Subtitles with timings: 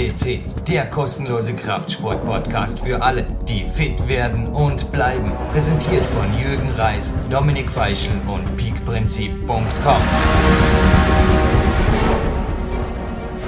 [0.00, 5.30] FCC, der kostenlose Kraftsport-Podcast für alle, die fit werden und bleiben.
[5.52, 10.02] Präsentiert von Jürgen Reis, Dominik Feischl und peakprinzip.com.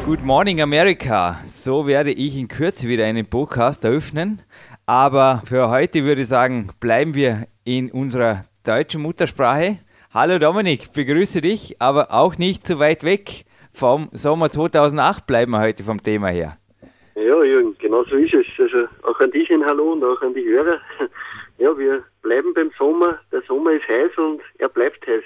[0.04, 1.40] Good Morning America.
[1.46, 4.42] So werde ich in Kürze wieder einen Podcast eröffnen.
[4.84, 9.78] Aber für heute würde ich sagen, bleiben wir in unserer deutschen Muttersprache.
[10.12, 15.60] Hallo Dominik, begrüße dich, aber auch nicht zu weit weg vom Sommer 2008 bleiben wir
[15.60, 16.56] heute vom Thema her.
[17.14, 18.46] Ja, Jürgen, genau so ist es.
[18.58, 20.78] Also auch an dich ein Hallo und auch an die Hörer.
[21.58, 23.18] Ja, wir bleiben beim Sommer.
[23.30, 25.22] Der Sommer ist heiß und er bleibt heiß.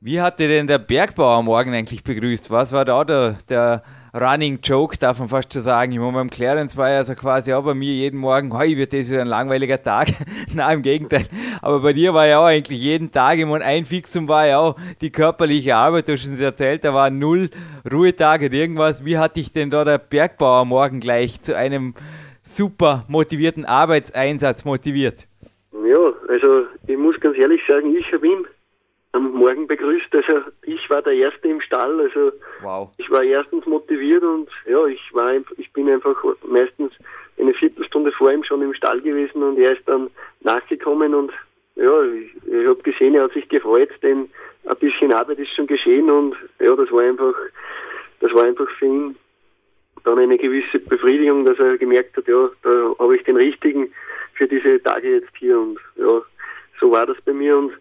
[0.00, 2.50] Wie hat dir denn der Bergbauer morgen eigentlich begrüßt?
[2.50, 3.82] Was war da der, der
[4.14, 5.92] Running Joke, darf man fast schon sagen.
[5.92, 8.92] Ich meine, beim Clarence war ja so quasi auch bei mir jeden Morgen, hey, wird
[8.92, 10.08] das wieder ein langweiliger Tag.
[10.54, 11.24] Nein, im Gegenteil.
[11.62, 14.58] Aber bei dir war ja auch eigentlich jeden Tag, ich meine, ein Fixum war ja
[14.58, 16.08] auch die körperliche Arbeit.
[16.08, 17.50] Du hast uns erzählt, da waren null
[17.90, 19.04] Ruhetage oder irgendwas.
[19.04, 21.94] Wie hat dich denn da der Bergbauer morgen gleich zu einem
[22.42, 25.26] super motivierten Arbeitseinsatz motiviert?
[25.72, 28.46] Ja, also ich muss ganz ehrlich sagen, ich habe ihn
[29.16, 30.14] am Morgen begrüßt.
[30.14, 32.00] Also ich war der Erste im Stall.
[32.00, 32.90] Also wow.
[32.98, 36.92] ich war erstens motiviert und ja, ich war ich bin einfach meistens
[37.38, 41.32] eine Viertelstunde vor ihm schon im Stall gewesen und er ist dann nachgekommen und
[41.76, 44.30] ja, ich, ich habe gesehen, er hat sich gefreut, denn
[44.64, 47.34] ein bisschen Arbeit ist schon geschehen und ja, das war einfach,
[48.20, 49.16] das war einfach für ihn
[50.04, 53.92] dann eine gewisse Befriedigung, dass er gemerkt hat, ja, da habe ich den richtigen
[54.34, 56.22] für diese Tage jetzt hier und ja,
[56.80, 57.72] so war das bei mir und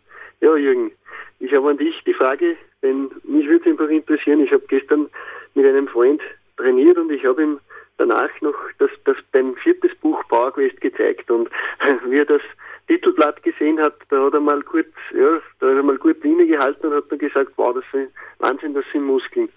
[0.46, 0.92] ja, Jürgen,
[1.40, 4.42] ich habe an dich die Frage, denn mich würde es einfach interessieren.
[4.42, 5.10] Ich habe gestern
[5.56, 6.22] mit einem Freund
[6.58, 7.60] trainiert und ich habe ihm
[7.98, 11.50] danach noch das, das beim viertes Buch Power Quest gezeigt und
[12.06, 12.42] wie er das
[12.88, 16.46] Titelblatt gesehen hat, da hat er mal kurz, ja, da hat er mal kurz Linie
[16.46, 19.50] gehalten und hat dann gesagt, wow, das sind Wahnsinn, das sind Muskeln.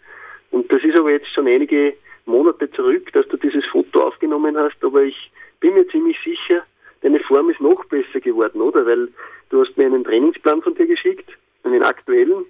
[0.51, 1.93] Und das ist aber jetzt schon einige
[2.25, 6.65] Monate zurück, dass du dieses Foto aufgenommen hast, aber ich bin mir ziemlich sicher,
[7.03, 8.87] deine Form ist noch besser geworden, oder?
[8.87, 9.09] Weil
[9.51, 11.31] du hast mir einen Trainingsplan von dir geschickt
[11.65, 12.47] einen aktuellen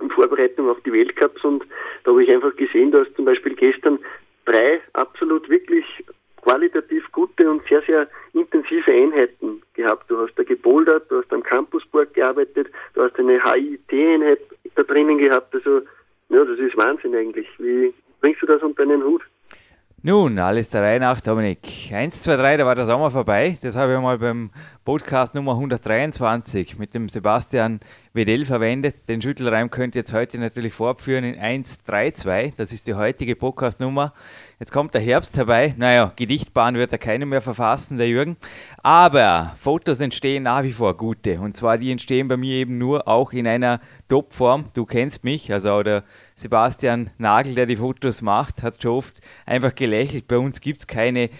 [0.00, 1.64] in Vorbereitung auf die Weltcups und
[2.04, 3.98] da habe ich einfach gesehen, dass zum Beispiel gestern
[4.44, 5.84] drei absolut wirklich
[6.42, 10.10] qualitativ gute und sehr, sehr intensive Einheiten gehabt.
[10.10, 14.40] Du hast da gebouldert, du hast am Campusburg gearbeitet, du hast eine HIT-Einheit
[14.74, 15.54] da drinnen gehabt.
[15.54, 15.82] Also,
[16.30, 17.46] ja, das ist Wahnsinn eigentlich.
[17.58, 19.22] Wie bringst du das unter einen Hut?
[20.04, 21.92] Nun, alles der Reihe nach, Dominik.
[21.92, 23.56] Eins, zwei, drei, da war der Sommer vorbei.
[23.62, 24.50] Das habe ich mal beim
[24.84, 27.78] Podcast Nummer 123 mit dem Sebastian
[28.14, 29.08] Wedell verwendet.
[29.08, 32.52] Den Schüttelreim könnt ihr jetzt heute natürlich fortführen in 132.
[32.54, 34.12] Das ist die heutige Podcast-Nummer.
[34.60, 35.74] Jetzt kommt der Herbst herbei.
[35.78, 38.36] Naja, Gedichtbahn wird er keine mehr verfassen, der Jürgen.
[38.82, 41.40] Aber Fotos entstehen nach wie vor gute.
[41.40, 43.80] Und zwar die entstehen bei mir eben nur auch in einer
[44.10, 44.66] Topform.
[44.74, 49.74] Du kennst mich, also der Sebastian Nagel, der die Fotos macht, hat schon oft einfach
[49.74, 50.28] gelächelt.
[50.28, 51.30] Bei uns gibt es keine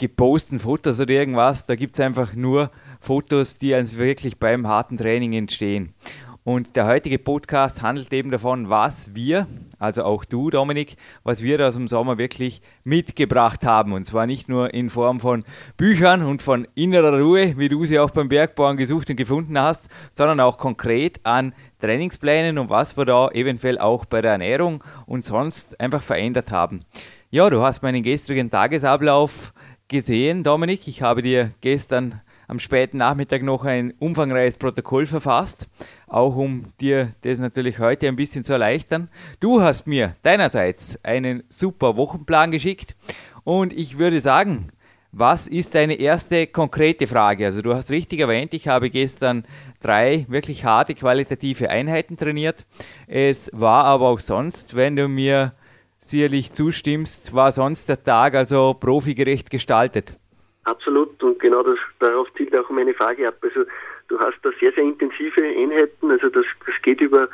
[0.00, 1.66] geposten Fotos oder irgendwas.
[1.66, 5.94] Da gibt es einfach nur Fotos, die also wirklich beim harten Training entstehen.
[6.42, 9.46] Und der heutige Podcast handelt eben davon, was wir,
[9.78, 13.92] also auch du, Dominik, was wir aus dem Sommer wirklich mitgebracht haben.
[13.92, 15.44] Und zwar nicht nur in Form von
[15.76, 19.90] Büchern und von innerer Ruhe, wie du sie auch beim Bergbauern gesucht und gefunden hast,
[20.14, 25.26] sondern auch konkret an Trainingsplänen und was wir da eventuell auch bei der Ernährung und
[25.26, 26.86] sonst einfach verändert haben.
[27.30, 29.52] Ja, du hast meinen gestrigen Tagesablauf
[29.88, 30.88] gesehen, Dominik.
[30.88, 35.68] Ich habe dir gestern am späten Nachmittag noch ein umfangreiches Protokoll verfasst,
[36.08, 39.08] auch um dir das natürlich heute ein bisschen zu erleichtern.
[39.38, 42.96] Du hast mir deinerseits einen super Wochenplan geschickt
[43.44, 44.70] und ich würde sagen,
[45.12, 47.46] was ist deine erste konkrete Frage?
[47.46, 49.44] Also du hast richtig erwähnt, ich habe gestern
[49.80, 52.66] drei wirklich harte qualitative Einheiten trainiert.
[53.06, 55.52] Es war aber auch sonst, wenn du mir
[56.00, 60.16] sicherlich zustimmst, war sonst der Tag also profigerecht gestaltet.
[60.64, 61.22] Absolut.
[61.22, 63.36] Und genau das, darauf zielt auch meine Frage ab.
[63.42, 63.64] Also
[64.08, 67.28] du hast da sehr, sehr intensive Einheiten, also das, das geht über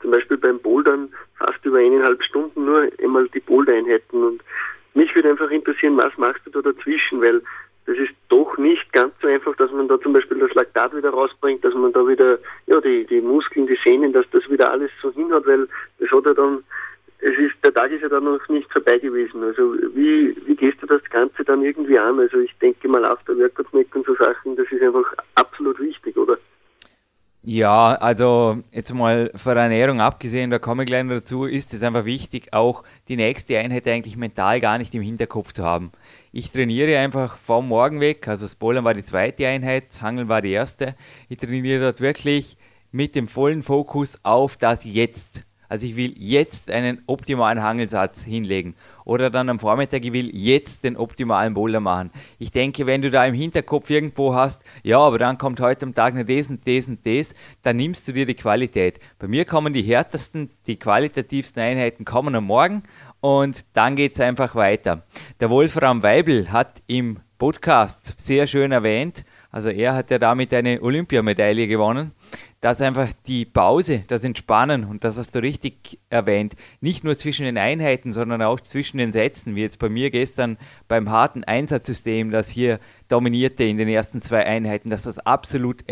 [0.00, 4.22] zum Beispiel beim Bouldern fast über eineinhalb Stunden nur einmal die Boulder-Einheiten.
[4.22, 4.42] Und
[4.94, 7.40] mich würde einfach interessieren, was machst du da dazwischen, weil
[7.86, 11.10] das ist doch nicht ganz so einfach, dass man da zum Beispiel das Laktat wieder
[11.10, 14.90] rausbringt, dass man da wieder, ja, die, die Muskeln, die Sehnen, dass das wieder alles
[15.00, 15.68] so hinhaut, weil
[15.98, 16.61] das hat ja dann
[17.64, 19.42] der Tag ist ja dann noch nicht vorbei gewesen.
[19.42, 22.18] Also wie, wie gehst du das Ganze dann irgendwie an?
[22.18, 26.16] Also ich denke mal auf der Workout-Mac und so Sachen, das ist einfach absolut wichtig,
[26.16, 26.38] oder?
[27.44, 31.74] Ja, also jetzt mal von der Ernährung abgesehen, da komme ich gleich noch dazu, ist
[31.74, 35.90] es einfach wichtig, auch die nächste Einheit eigentlich mental gar nicht im Hinterkopf zu haben.
[36.30, 40.28] Ich trainiere einfach vom Morgen weg, also das Bowlen war die zweite Einheit, das Hangeln
[40.28, 40.94] war die erste.
[41.28, 42.56] Ich trainiere dort wirklich
[42.92, 45.44] mit dem vollen Fokus auf das Jetzt.
[45.72, 48.74] Also ich will jetzt einen optimalen Hangelsatz hinlegen.
[49.06, 52.10] Oder dann am Vormittag, ich will jetzt den optimalen Boulder machen.
[52.38, 55.94] Ich denke, wenn du da im Hinterkopf irgendwo hast, ja, aber dann kommt heute am
[55.94, 59.00] Tag noch das und das und das, dann nimmst du dir die Qualität.
[59.18, 62.82] Bei mir kommen die härtesten, die qualitativsten Einheiten kommen am Morgen
[63.22, 65.06] und dann geht es einfach weiter.
[65.40, 70.80] Der Wolfram Weibel hat im Podcast sehr schön erwähnt, also er hat ja damit eine
[70.80, 72.12] Olympiamedaille gewonnen.
[72.62, 77.44] Dass einfach die Pause, das Entspannen, und das hast du richtig erwähnt, nicht nur zwischen
[77.44, 80.56] den Einheiten, sondern auch zwischen den Sätzen, wie jetzt bei mir gestern
[80.86, 82.78] beim harten Einsatzsystem, das hier
[83.08, 85.82] dominierte in den ersten zwei Einheiten, dass das absolut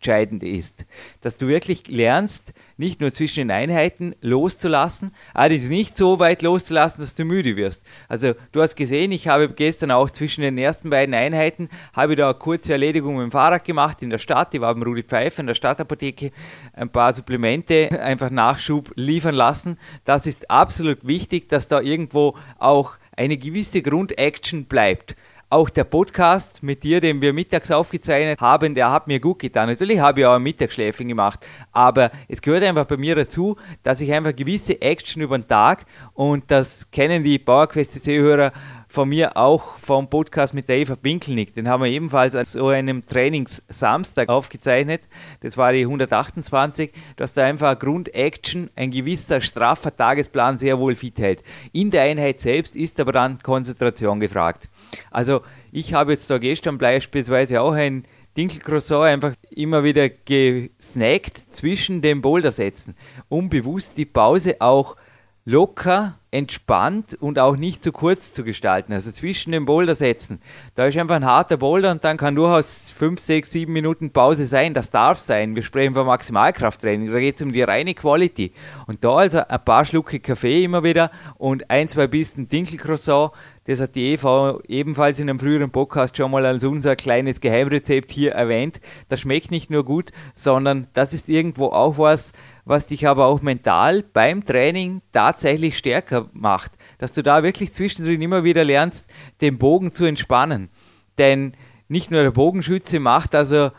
[0.00, 0.86] entscheidend ist.
[1.20, 7.02] Dass du wirklich lernst, nicht nur zwischen den Einheiten loszulassen, aber nicht so weit loszulassen,
[7.02, 7.84] dass du müde wirst.
[8.08, 12.30] Also du hast gesehen, ich habe gestern auch zwischen den ersten beiden Einheiten, habe da
[12.30, 15.40] eine kurze Erledigung mit dem Fahrrad gemacht in der Stadt, die war beim Rudi Pfeiffer
[15.40, 16.32] in der Stadtapotheke,
[16.72, 19.76] ein paar Supplemente, einfach Nachschub liefern lassen.
[20.06, 25.14] Das ist absolut wichtig, dass da irgendwo auch eine gewisse Grundaction bleibt.
[25.52, 29.68] Auch der Podcast mit dir, den wir mittags aufgezeichnet haben, der hat mir gut getan.
[29.68, 34.00] Natürlich habe ich auch ein Mittagsschläfchen gemacht, aber es gehört einfach bei mir dazu, dass
[34.00, 38.52] ich einfach gewisse Action über den Tag und das kennen die PowerQuest CC-Hörer
[38.90, 41.54] von mir auch vom Podcast mit Eva Winkelnick.
[41.54, 45.02] Den haben wir ebenfalls als so einem Trainingssamstag aufgezeichnet.
[45.42, 51.18] Das war die 128, dass da einfach Grundaction, ein gewisser straffer Tagesplan sehr wohl fit
[51.18, 51.44] hält.
[51.72, 54.68] In der Einheit selbst ist aber dann Konzentration gefragt.
[55.12, 58.04] Also ich habe jetzt da gestern beispielsweise auch ein
[58.36, 62.96] Dinkelcroissant einfach immer wieder gesnackt zwischen den Bouldersätzen,
[63.28, 64.96] um bewusst die Pause auch
[65.44, 68.92] locker, entspannt und auch nicht zu kurz zu gestalten.
[68.92, 70.40] Also zwischen den Bouldersätzen.
[70.74, 74.46] Da ist einfach ein harter Boulder und dann kann durchaus 5, 6, 7 Minuten Pause
[74.46, 74.74] sein.
[74.74, 75.56] Das darf sein.
[75.56, 77.10] Wir sprechen von Maximalkrafttraining.
[77.10, 78.52] Da geht es um die reine Quality.
[78.86, 83.32] Und da also ein paar Schlucke Kaffee immer wieder und ein, zwei Bissen Dinkelcroissant.
[83.64, 88.10] Das hat die Eva ebenfalls in einem früheren Podcast schon mal als unser kleines Geheimrezept
[88.10, 88.80] hier erwähnt.
[89.08, 92.32] Das schmeckt nicht nur gut, sondern das ist irgendwo auch was,
[92.64, 96.72] was dich aber auch mental beim Training tatsächlich stärker macht.
[96.98, 99.06] Dass du da wirklich zwischendrin immer wieder lernst,
[99.42, 100.70] den Bogen zu entspannen.
[101.18, 101.52] Denn
[101.88, 103.72] nicht nur der Bogenschütze macht also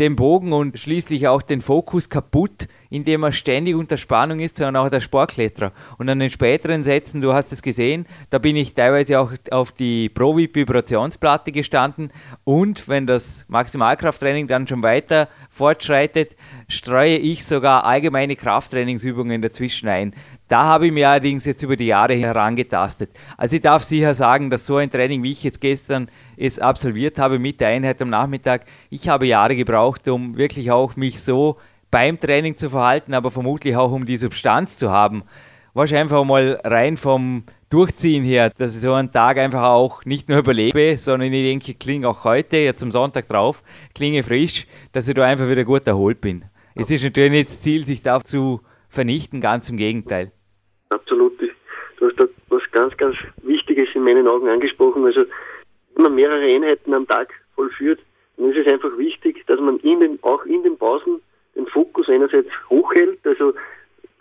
[0.00, 4.84] den Bogen und schließlich auch den Fokus kaputt, indem er ständig unter Spannung ist, sondern
[4.84, 5.72] auch der Sportkletterer.
[5.98, 9.72] Und an den späteren Sätzen, du hast es gesehen, da bin ich teilweise auch auf
[9.72, 12.10] die Pro-Vibrationsplatte gestanden
[12.44, 16.34] und wenn das Maximalkrafttraining dann schon weiter fortschreitet,
[16.66, 20.14] streue ich sogar allgemeine Krafttrainingsübungen dazwischen ein.
[20.48, 23.10] Da habe ich mir allerdings jetzt über die Jahre herangetastet.
[23.36, 26.08] Also ich darf sicher sagen, dass so ein Training, wie ich jetzt gestern
[26.40, 30.96] es absolviert habe mit der Einheit am Nachmittag, ich habe Jahre gebraucht, um wirklich auch
[30.96, 31.58] mich so
[31.90, 35.22] beim Training zu verhalten, aber vermutlich auch um die Substanz zu haben.
[35.74, 40.28] Wahrscheinlich einfach mal rein vom Durchziehen her, dass ich so einen Tag einfach auch nicht
[40.28, 43.62] nur überlebe, sondern ich denke, klinge auch heute, jetzt am Sonntag drauf,
[43.94, 46.46] klinge frisch, dass ich da einfach wieder gut erholt bin.
[46.74, 50.32] Es ist natürlich nicht das Ziel, sich da zu vernichten, ganz im Gegenteil.
[50.88, 51.38] Absolut.
[51.98, 55.04] Du hast da was ganz, ganz Wichtiges in meinen Augen angesprochen.
[55.04, 55.24] Also,
[56.00, 58.00] wenn man mehrere Einheiten am Tag vollführt,
[58.38, 61.20] dann ist es einfach wichtig, dass man in den, auch in den Pausen
[61.54, 63.52] den Fokus einerseits hochhält, also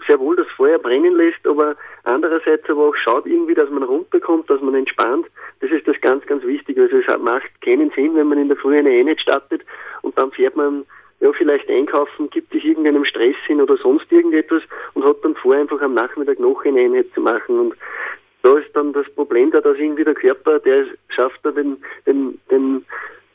[0.05, 4.49] sehr wohl das Feuer brennen lässt, aber andererseits aber auch schaut irgendwie, dass man runterkommt,
[4.49, 5.27] dass man entspannt.
[5.61, 6.81] Das ist das ganz, ganz Wichtige.
[6.81, 9.61] Also es macht keinen Sinn, wenn man in der Früh eine Einheit startet
[10.01, 10.83] und dann fährt man
[11.21, 14.63] ja, vielleicht einkaufen, gibt sich irgendeinem Stress hin oder sonst irgendetwas
[14.95, 17.57] und hat dann vor, einfach am Nachmittag noch eine Einheit zu machen.
[17.57, 17.75] Und
[18.41, 22.39] da ist dann das Problem da, dass irgendwie der Körper, der schafft da den, den,
[22.49, 22.85] den,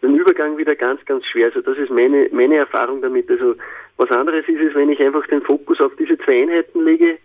[0.03, 1.47] den Übergang wieder ganz, ganz schwer.
[1.47, 3.31] Also das ist meine, meine Erfahrung damit.
[3.31, 3.55] Also
[3.97, 7.19] was anderes ist es, wenn ich einfach den Fokus auf diese zwei Einheiten lege,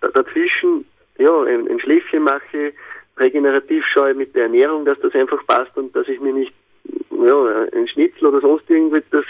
[0.00, 0.84] da, dazwischen
[1.18, 2.72] ja, ein, ein Schläfchen mache,
[3.18, 6.52] regenerativ schaue mit der Ernährung, dass das einfach passt und dass ich mir nicht
[7.10, 9.24] ja, ein Schnitzel oder sonst irgendwas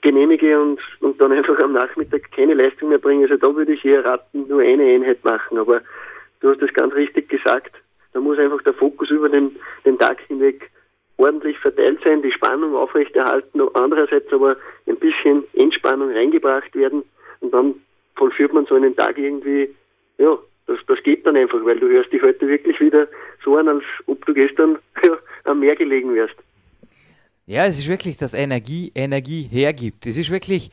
[0.00, 3.24] genehmige und, und dann einfach am Nachmittag keine Leistung mehr bringe.
[3.24, 5.58] Also da würde ich eher raten, nur eine Einheit machen.
[5.58, 5.80] Aber
[6.42, 7.74] du hast das ganz richtig gesagt.
[8.12, 9.56] Da muss einfach der Fokus über den,
[9.86, 10.70] den Tag hinweg
[11.16, 14.56] ordentlich verteilt sein, die Spannung aufrechterhalten, andererseits aber
[14.86, 17.02] ein bisschen Entspannung reingebracht werden
[17.40, 17.74] und dann
[18.16, 19.74] vollführt man so einen Tag irgendwie,
[20.18, 23.08] ja, das, das geht dann einfach, weil du hörst dich heute wirklich wieder
[23.44, 26.34] so an, als ob du gestern ja, am Meer gelegen wärst.
[27.46, 30.06] Ja, es ist wirklich, dass Energie Energie hergibt.
[30.06, 30.70] Es ist wirklich,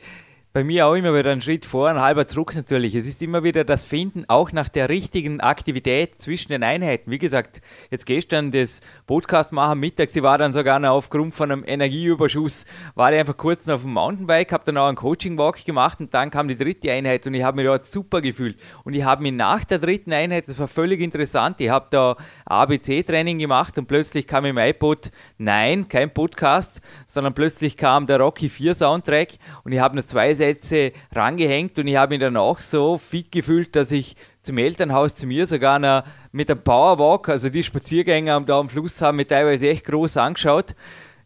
[0.52, 2.96] bei mir auch immer wieder ein Schritt vor, ein halber zurück natürlich.
[2.96, 7.08] Es ist immer wieder das Finden auch nach der richtigen Aktivität zwischen den Einheiten.
[7.08, 11.52] Wie gesagt, jetzt gestern das Podcast machen mittags, ich war dann sogar noch aufgrund von
[11.52, 12.64] einem Energieüberschuss,
[12.96, 16.12] war ich einfach kurz auf dem Mountainbike, habe dann auch einen Coaching Walk gemacht und
[16.14, 18.58] dann kam die dritte Einheit und ich habe mich dort super gefühlt.
[18.82, 22.16] Und ich habe mich nach der dritten Einheit, das war völlig interessant, ich habe da
[22.46, 28.48] ABC-Training gemacht und plötzlich kam im iPod, nein, kein Podcast, sondern plötzlich kam der Rocky
[28.48, 32.96] 4 Soundtrack und ich habe noch zwei Sätze rangehängt und ich habe mich danach so
[32.96, 37.62] fit gefühlt, dass ich zum Elternhaus zu mir sogar noch mit einem Powerwalk, also die
[37.62, 40.74] Spaziergänger da am Fluss haben mich teilweise echt groß angeschaut.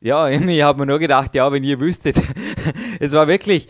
[0.01, 2.17] Ja, ich habe mir nur gedacht, ja, wenn ihr wüsstet,
[3.01, 3.69] es war wirklich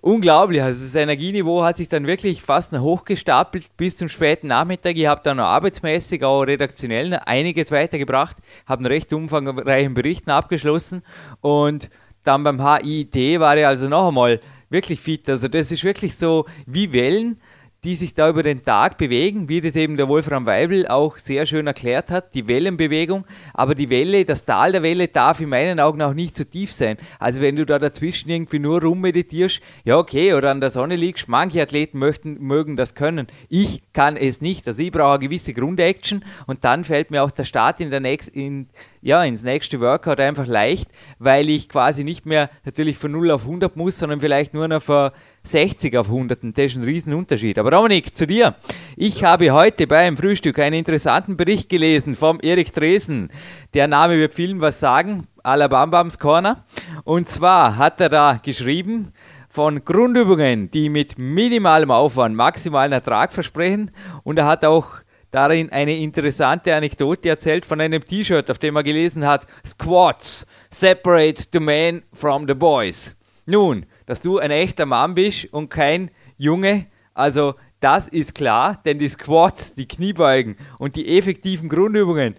[0.00, 0.62] unglaublich.
[0.62, 4.96] Also das Energieniveau hat sich dann wirklich fast noch hochgestapelt bis zum späten Nachmittag.
[4.96, 11.02] Ich habe dann noch arbeitsmäßig, auch redaktionell einiges weitergebracht, habe einen recht umfangreichen Berichten abgeschlossen
[11.42, 11.90] und
[12.24, 15.28] dann beim HIT war ich also noch einmal wirklich fit.
[15.28, 17.40] Also das ist wirklich so wie Wellen,
[17.84, 21.46] die sich da über den Tag bewegen, wie das eben der Wolfram Weibel auch sehr
[21.46, 23.24] schön erklärt hat, die Wellenbewegung.
[23.54, 26.72] Aber die Welle, das Tal der Welle darf in meinen Augen auch nicht zu tief
[26.72, 26.96] sein.
[27.20, 31.28] Also wenn du da dazwischen irgendwie nur rummeditierst, ja okay, oder an der Sonne liegst,
[31.28, 33.28] manche Athleten möchten, mögen das können.
[33.48, 34.66] Ich kann es nicht.
[34.66, 38.00] Also ich brauche eine gewisse Grundaction und dann fällt mir auch der Start in der
[38.00, 38.68] nächsten, in,
[39.00, 43.44] ja, ins nächste Workout einfach leicht, weil ich quasi nicht mehr natürlich von 0 auf
[43.44, 45.10] 100 muss, sondern vielleicht nur noch von
[45.42, 46.40] 60 auf 100.
[46.42, 47.58] Das ist ein Riesenunterschied.
[47.58, 48.54] Aber Dominik, zu dir.
[48.96, 53.30] Ich habe heute beim Frühstück einen interessanten Bericht gelesen vom Erik Dresen.
[53.74, 56.64] Der Name wird vielen was sagen, Alabambams Corner.
[57.04, 59.12] Und zwar hat er da geschrieben,
[59.48, 63.90] von Grundübungen, die mit minimalem Aufwand maximalen Ertrag versprechen.
[64.22, 64.86] Und er hat auch
[65.30, 71.44] darin eine interessante Anekdote erzählt von einem T-Shirt, auf dem er gelesen hat, Squats, separate
[71.52, 73.16] the men from the boys.
[73.46, 78.98] Nun, dass du ein echter Mann bist und kein Junge, also das ist klar, denn
[78.98, 82.34] die Squats, die Kniebeugen und die effektiven Grundübungen,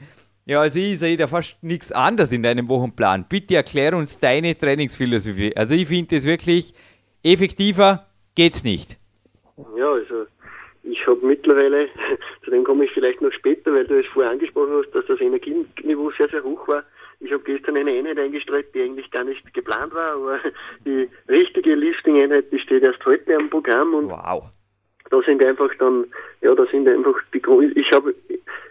[0.45, 3.25] ja, also ich sehe da fast nichts anderes in deinem Wochenplan.
[3.29, 5.55] Bitte erklär uns deine Trainingsphilosophie.
[5.55, 6.73] Also ich finde es wirklich
[7.21, 8.97] effektiver geht's nicht.
[9.77, 10.25] Ja, also
[10.91, 11.87] ich habe mittlerweile,
[12.43, 15.21] zu dem komme ich vielleicht noch später, weil du es vorher angesprochen hast, dass das
[15.21, 16.83] Energieniveau sehr, sehr hoch war.
[17.19, 20.39] Ich habe gestern eine Einheit eingestreut, die eigentlich gar nicht geplant war, aber
[20.85, 24.43] die richtige Lifting-Einheit, die steht erst heute am Programm und wow.
[25.09, 26.05] da sind einfach dann,
[26.41, 27.41] ja, da sind einfach die
[27.75, 28.15] ich habe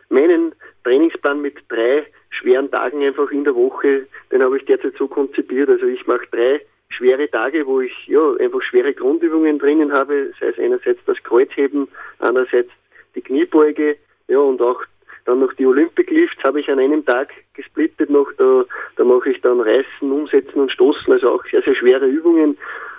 [0.09, 5.09] meinen Trainingsplan mit drei schweren Tagen einfach in der Woche, den habe ich derzeit so
[5.09, 5.69] konzipiert.
[5.69, 10.49] Also ich mache drei schwere Tage, wo ich ja einfach schwere Grundübungen drinnen habe, sei
[10.49, 12.71] es einerseits das Kreuzheben, andererseits
[13.14, 13.97] die Kniebeuge,
[14.28, 14.83] ja und auch
[15.28, 18.64] dann noch die Olympic Lifts habe ich an einem Tag gesplittet noch, da,
[18.97, 22.57] da mache ich dann Reißen, Umsetzen und Stoßen, also auch sehr, sehr schwere Übungen.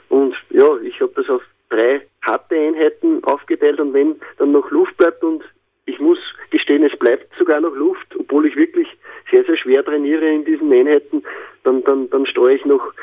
[0.09, 4.95] Und ja, ich habe das auf drei harte Einheiten aufgeteilt und wenn dann noch Luft
[4.97, 5.43] bleibt und
[5.87, 6.19] ich muss
[6.51, 8.87] gestehen, es bleibt sogar noch Luft, obwohl ich wirklich
[9.31, 11.23] sehr, sehr schwer trainiere in diesen Einheiten,
[11.63, 12.93] dann, dann, dann streue ich noch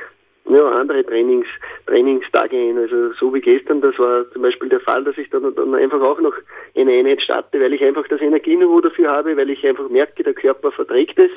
[0.48, 1.46] ja, andere Trainings,
[1.86, 2.78] Trainingstage ein.
[2.78, 6.00] Also so wie gestern, das war zum Beispiel der Fall, dass ich dann, dann einfach
[6.00, 6.34] auch noch
[6.76, 10.34] eine Einheit starte, weil ich einfach das Energieniveau dafür habe, weil ich einfach merke, der
[10.34, 11.30] Körper verträgt es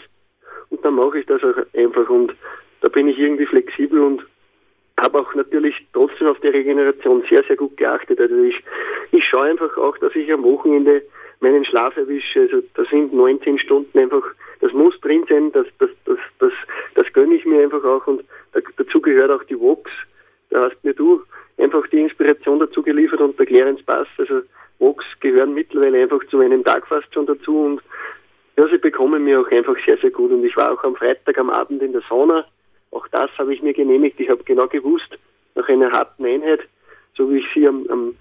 [0.70, 2.36] und dann mache ich das auch einfach und
[2.82, 4.24] da bin ich irgendwie flexibel und
[5.00, 8.20] habe auch natürlich trotzdem auf die Regeneration sehr, sehr gut geachtet.
[8.20, 8.56] Also ich,
[9.12, 11.04] ich schaue einfach auch, dass ich am Wochenende
[11.40, 12.42] meinen Schlaf erwische.
[12.42, 14.24] Also da sind 19 Stunden einfach,
[14.62, 15.90] das muss drin sein, das, das,
[17.60, 18.24] einfach auch und
[18.54, 19.92] da, dazu gehört auch die Vox.
[20.50, 21.22] Da hast mir du
[21.58, 24.08] einfach die Inspiration dazu geliefert und der Clarence Bass.
[24.18, 24.42] Also
[24.80, 27.82] Vox gehören mittlerweile einfach zu meinem Tag fast schon dazu und
[28.58, 30.32] ja, sie bekommen mir auch einfach sehr, sehr gut.
[30.32, 32.46] Und ich war auch am Freitag am Abend in der Sauna.
[32.92, 34.20] Auch das habe ich mir genehmigt.
[34.20, 35.18] Ich habe genau gewusst,
[35.56, 36.62] nach einer harten Einheit,
[37.16, 38.16] so wie ich sie am, am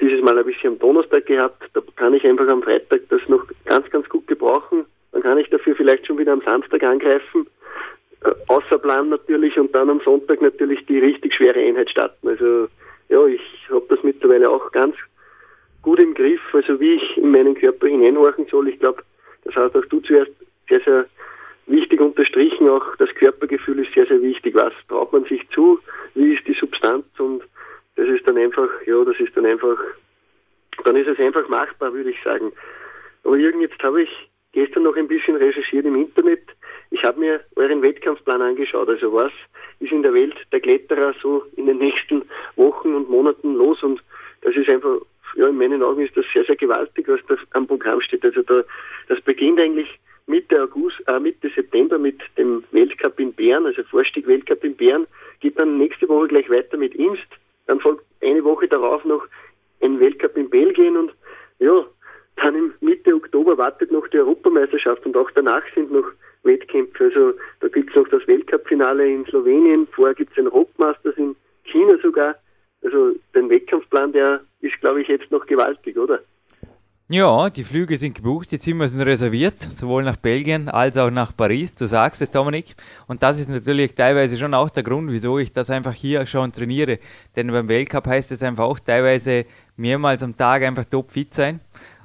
[0.00, 3.20] dieses Mal habe ich sie am Donnerstag gehabt, da kann ich einfach am Freitag das
[3.28, 4.84] noch ganz, ganz gut gebrauchen.
[5.12, 7.46] Dann kann ich dafür vielleicht schon wieder am Samstag angreifen,
[8.50, 12.28] äh, außer Plan natürlich und dann am Sonntag natürlich die richtig schwere Einheit starten.
[12.28, 12.68] Also
[13.08, 13.40] ja, ich
[13.70, 14.96] habe das mittlerweile auch ganz
[15.82, 18.68] gut im Griff, also wie ich in meinen Körper hineinhorchen soll.
[18.68, 19.02] Ich glaube,
[19.44, 20.32] das hast auch du zuerst
[20.68, 21.06] sehr, sehr
[21.66, 24.54] wichtig unterstrichen, auch das Körpergefühl ist sehr, sehr wichtig.
[24.54, 25.78] Was traut man sich zu?
[26.14, 27.04] Wie ist die Substanz?
[27.18, 27.42] Und
[27.96, 29.78] das ist dann einfach, ja, das ist dann einfach,
[30.84, 32.52] dann ist es einfach machbar, würde ich sagen.
[33.24, 36.42] Aber Jürgen, jetzt habe ich gestern noch ein bisschen recherchiert im Internet.
[36.90, 38.88] Ich habe mir euren Wettkampfplan angeschaut.
[38.88, 39.32] Also was
[39.78, 42.22] ist in der Welt der Kletterer so in den nächsten
[42.56, 43.82] Wochen und Monaten los?
[43.82, 44.02] Und
[44.42, 44.98] das ist einfach,
[45.36, 48.24] ja, in meinen Augen ist das sehr, sehr gewaltig, was da am Programm steht.
[48.24, 48.62] Also da,
[49.08, 49.88] das beginnt eigentlich
[50.26, 55.06] Mitte August, äh, Mitte September mit dem Weltcup in Bern, also Vorstieg Weltcup in Bern,
[55.40, 57.26] geht dann nächste Woche gleich weiter mit Imst,
[57.66, 59.26] dann folgt eine Woche darauf noch
[59.80, 61.12] ein Weltcup in Belgien und
[61.58, 61.84] ja,
[62.42, 66.06] dann im Mitte Oktober wartet noch die Europameisterschaft und auch danach sind noch
[66.42, 67.04] Wettkämpfe.
[67.04, 71.36] Also da gibt es noch das Weltcup-Finale in Slowenien, vorher gibt es ein Rockmasters in
[71.64, 72.36] China sogar.
[72.82, 76.20] Also den Wettkampfplan, der ist, glaube ich, jetzt noch gewaltig, oder?
[77.12, 81.36] Ja, die Flüge sind gebucht, die Zimmer sind reserviert, sowohl nach Belgien als auch nach
[81.36, 81.74] Paris.
[81.74, 82.76] Du sagst es, Dominik.
[83.08, 86.52] Und das ist natürlich teilweise schon auch der Grund, wieso ich das einfach hier schon
[86.52, 87.00] trainiere.
[87.34, 89.44] Denn beim Weltcup heißt es einfach auch teilweise
[89.76, 91.58] mehrmals am Tag einfach topfit sein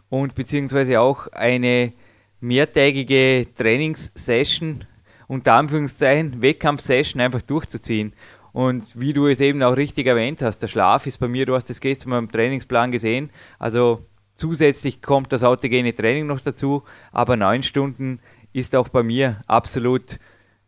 [0.10, 1.94] und beziehungsweise auch eine
[2.40, 4.86] mehrtägige Trainingssession,
[5.28, 8.14] unter Anführungszeichen, Wettkampfsession einfach durchzuziehen.
[8.54, 11.56] Und wie du es eben auch richtig erwähnt hast, der Schlaf ist bei mir, du
[11.56, 16.84] hast das gestern beim Trainingsplan gesehen, also Zusätzlich kommt das autogene Training noch dazu,
[17.14, 18.20] aber neun Stunden
[18.52, 20.20] ist auch bei mir absolut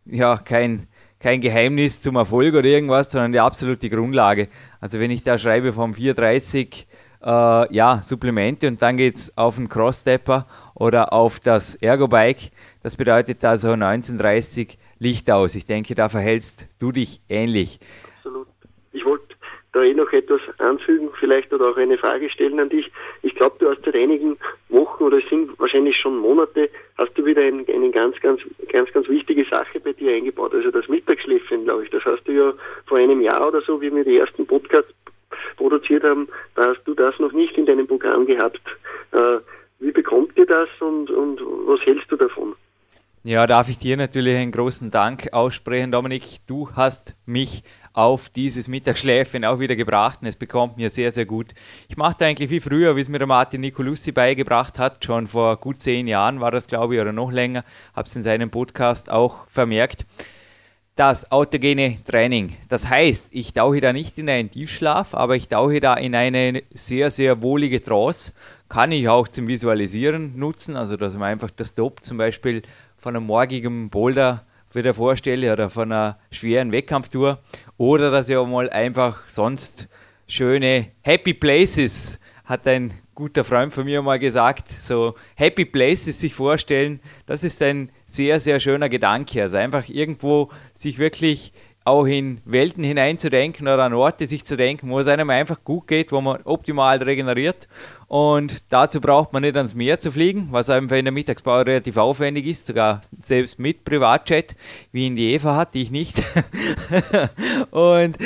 [0.06, 0.88] ja, kein,
[1.20, 4.48] kein Geheimnis zum Erfolg oder irgendwas, sondern die absolute Grundlage.
[4.79, 6.88] Also wenn ich da schreibe vom 430
[7.24, 10.46] äh, ja, Supplemente und dann geht es auf den Cross-Stepper
[10.76, 12.52] oder auf das Ergo-Bike,
[12.84, 15.56] das bedeutet also 1930 Licht aus.
[15.56, 17.80] Ich denke, da verhältst du dich ähnlich.
[18.18, 18.48] Absolut.
[18.94, 19.36] Ich wollte
[19.74, 22.92] da eh noch etwas anfügen, vielleicht oder auch eine Frage stellen an dich.
[23.22, 24.38] Ich glaube, du hast seit einigen
[24.70, 28.92] Wochen oder es sind wahrscheinlich schon Monate, hast du wieder eine ein ganz, ganz, ganz,
[28.92, 30.54] ganz wichtige Sache bei dir eingebaut.
[30.54, 31.92] Also das Mittagsschläfchen, glaube ich.
[31.92, 32.54] Das hast du ja
[32.88, 34.94] vor einem Jahr oder so, wie wir die ersten Podcasts
[35.56, 38.62] produziert haben, da hast du das noch nicht in deinem Programm gehabt.
[39.12, 39.40] Äh,
[39.80, 42.56] wie bekommt ihr das und, und was hältst du davon?
[43.24, 46.38] Ja, darf ich dir natürlich einen großen Dank aussprechen, Dominik.
[46.48, 51.26] Du hast mich auf dieses Mittagsschläfchen auch wieder gebracht und es bekommt mir sehr, sehr
[51.26, 51.48] gut.
[51.90, 55.58] Ich mache eigentlich wie früher, wie es mir der Martin Nicolussi beigebracht hat, schon vor
[55.58, 57.66] gut zehn Jahren war das, glaube ich, oder noch länger,
[57.96, 60.06] habe es in seinem Podcast auch vermerkt.
[60.98, 62.56] Das autogene Training.
[62.70, 66.63] Das heißt, ich tauche da nicht in einen Tiefschlaf, aber ich tauche da in eine
[66.74, 68.34] sehr, sehr wohlige Trance.
[68.68, 72.63] Kann ich auch zum Visualisieren nutzen, also dass man einfach das Top zum Beispiel
[72.98, 77.44] von einem morgigen Boulder wieder vorstelle oder von einer schweren Wettkampftour
[77.77, 79.88] oder dass ich auch mal einfach sonst
[80.27, 86.34] schöne Happy Places, hat ein guter Freund von mir mal gesagt, so Happy Places sich
[86.34, 89.41] vorstellen, das ist ein sehr, sehr schöner Gedanke.
[89.43, 91.54] Also einfach irgendwo sich wirklich
[91.88, 95.88] auch in Welten hineinzudenken oder an Orte sich zu denken, wo es einem einfach gut
[95.88, 97.70] geht, wo man optimal regeneriert.
[98.08, 101.96] Und dazu braucht man nicht ans Meer zu fliegen, was einfach in der Mittagspause relativ
[101.96, 104.58] aufwendig ist, sogar selbst mit Privatjet,
[104.91, 106.22] wie ihn die Eva hat, die ich nicht.
[107.72, 108.17] und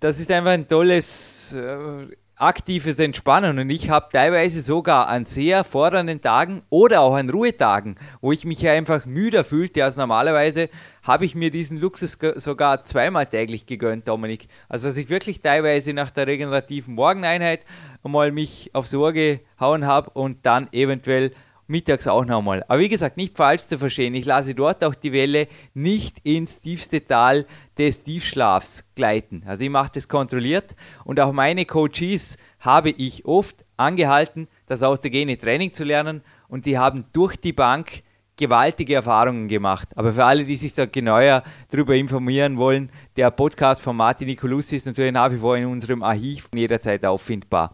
[0.00, 2.08] das ist einfach ein tolles äh,
[2.42, 7.94] aktives Entspannen und ich habe teilweise sogar an sehr fordernden Tagen oder auch an Ruhetagen,
[8.20, 10.68] wo ich mich einfach müder fühlte als normalerweise,
[11.04, 14.48] habe ich mir diesen Luxus sogar zweimal täglich gegönnt, Dominik.
[14.68, 17.64] Also dass ich wirklich teilweise nach der regenerativen Morgeneinheit
[18.02, 21.32] einmal mich aufs Ohr gehauen habe und dann eventuell
[21.72, 22.64] mittags auch nochmal.
[22.68, 24.14] Aber wie gesagt, nicht falsch zu verstehen.
[24.14, 29.42] Ich lasse dort auch die Welle nicht ins tiefste Tal des Tiefschlafs gleiten.
[29.46, 35.36] Also ich mache das kontrolliert und auch meine Coaches habe ich oft angehalten, das autogene
[35.38, 38.02] Training zu lernen und die haben durch die Bank
[38.36, 39.88] gewaltige Erfahrungen gemacht.
[39.96, 44.76] Aber für alle, die sich da genauer darüber informieren wollen, der Podcast von Martin Nicolussi
[44.76, 47.72] ist natürlich nach wie vor in unserem Archiv jederzeit auffindbar.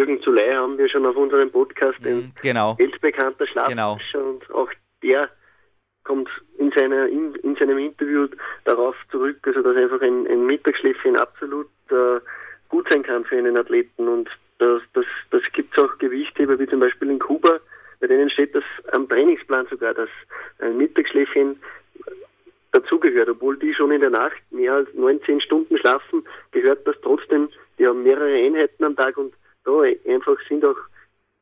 [0.00, 2.74] Jürgen Zuley haben wir schon auf unserem Podcast, ein mhm, genau.
[2.78, 4.30] weltbekannter Schlafforscher genau.
[4.30, 4.70] und auch
[5.02, 5.28] der
[6.04, 8.26] kommt in, seiner, in, in, seinem Interview
[8.64, 12.18] darauf zurück, also dass einfach ein, ein Mittagsschläfchen absolut äh,
[12.70, 16.66] gut sein kann für einen Athleten und das, das, das gibt es auch Gewichtheber, wie
[16.66, 17.60] zum Beispiel in Kuba,
[18.00, 20.08] bei denen steht das am Trainingsplan sogar, dass
[20.60, 21.60] ein Mittagsschläfchen
[22.72, 27.50] dazugehört, obwohl die schon in der Nacht mehr als 19 Stunden schlafen, gehört das trotzdem,
[27.78, 29.34] die haben mehrere Einheiten am Tag und
[29.70, 30.76] da einfach sind auch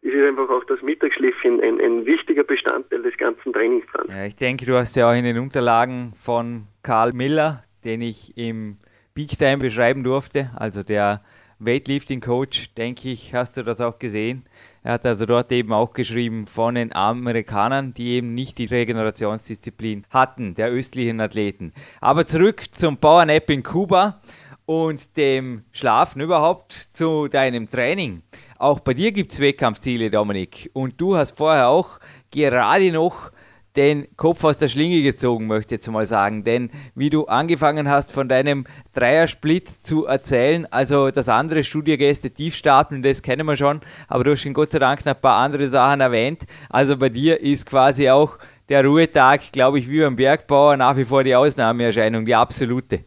[0.01, 4.09] ist einfach auch das Mittagsschläfchen ein, ein wichtiger Bestandteil des ganzen Trainingsplans.
[4.09, 8.37] Ja, ich denke, du hast ja auch in den Unterlagen von Karl Miller, den ich
[8.37, 8.79] im
[9.15, 11.23] Big Time beschreiben durfte, also der
[11.59, 14.45] Weightlifting Coach, denke ich, hast du das auch gesehen.
[14.85, 20.07] Er hat also dort eben auch geschrieben von den Amerikanern, die eben nicht die Regenerationsdisziplin
[20.11, 21.73] hatten, der östlichen Athleten.
[22.01, 24.21] Aber zurück zum Powernap in Kuba
[24.69, 28.21] und dem Schlafen überhaupt zu deinem Training.
[28.59, 30.69] Auch bei dir gibt es Wettkampfziele, Dominik.
[30.75, 31.99] Und du hast vorher auch
[32.31, 33.33] gerade noch
[33.77, 36.45] den Kopf aus der Schlinge gezogen, möchte ich jetzt mal sagen.
[36.45, 43.03] Denn wie du angefangen hast, von deinem Dreiersplit zu erzählen, also das andere Studiogäste Tiefstapeln,
[43.03, 45.67] das kennen wir schon, aber du hast schon Gott sei Dank noch ein paar andere
[45.67, 46.43] Sachen erwähnt.
[46.69, 48.37] Also bei dir ist quasi auch
[48.69, 53.05] der Ruhetag, glaube ich, wie beim Bergbauer nach wie vor die Ausnahmeerscheinung, die absolute.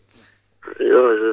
[0.80, 1.31] Ja, also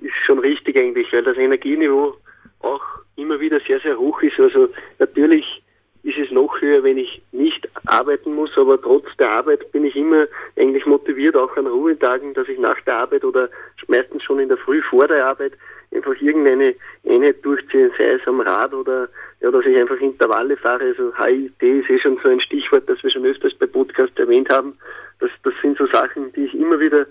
[0.00, 2.14] ist schon richtig eigentlich, weil das Energieniveau
[2.60, 2.82] auch
[3.16, 4.38] immer wieder sehr, sehr hoch ist.
[4.38, 5.62] Also natürlich
[6.02, 9.96] ist es noch höher, wenn ich nicht arbeiten muss, aber trotz der Arbeit bin ich
[9.96, 10.26] immer
[10.56, 13.48] eigentlich motiviert, auch an Ruhetagen, dass ich nach der Arbeit oder
[13.88, 15.52] meistens schon in der Früh vor der Arbeit
[15.94, 16.74] einfach irgendeine
[17.08, 19.08] Einheit durchziehe, sei es am Rad oder
[19.40, 20.84] ja, dass ich einfach Intervalle fahre.
[20.84, 24.50] Also HIT ist eh schon so ein Stichwort, das wir schon öfters bei Podcast erwähnt
[24.50, 24.76] haben.
[25.20, 27.06] Das, das sind so Sachen, die ich immer wieder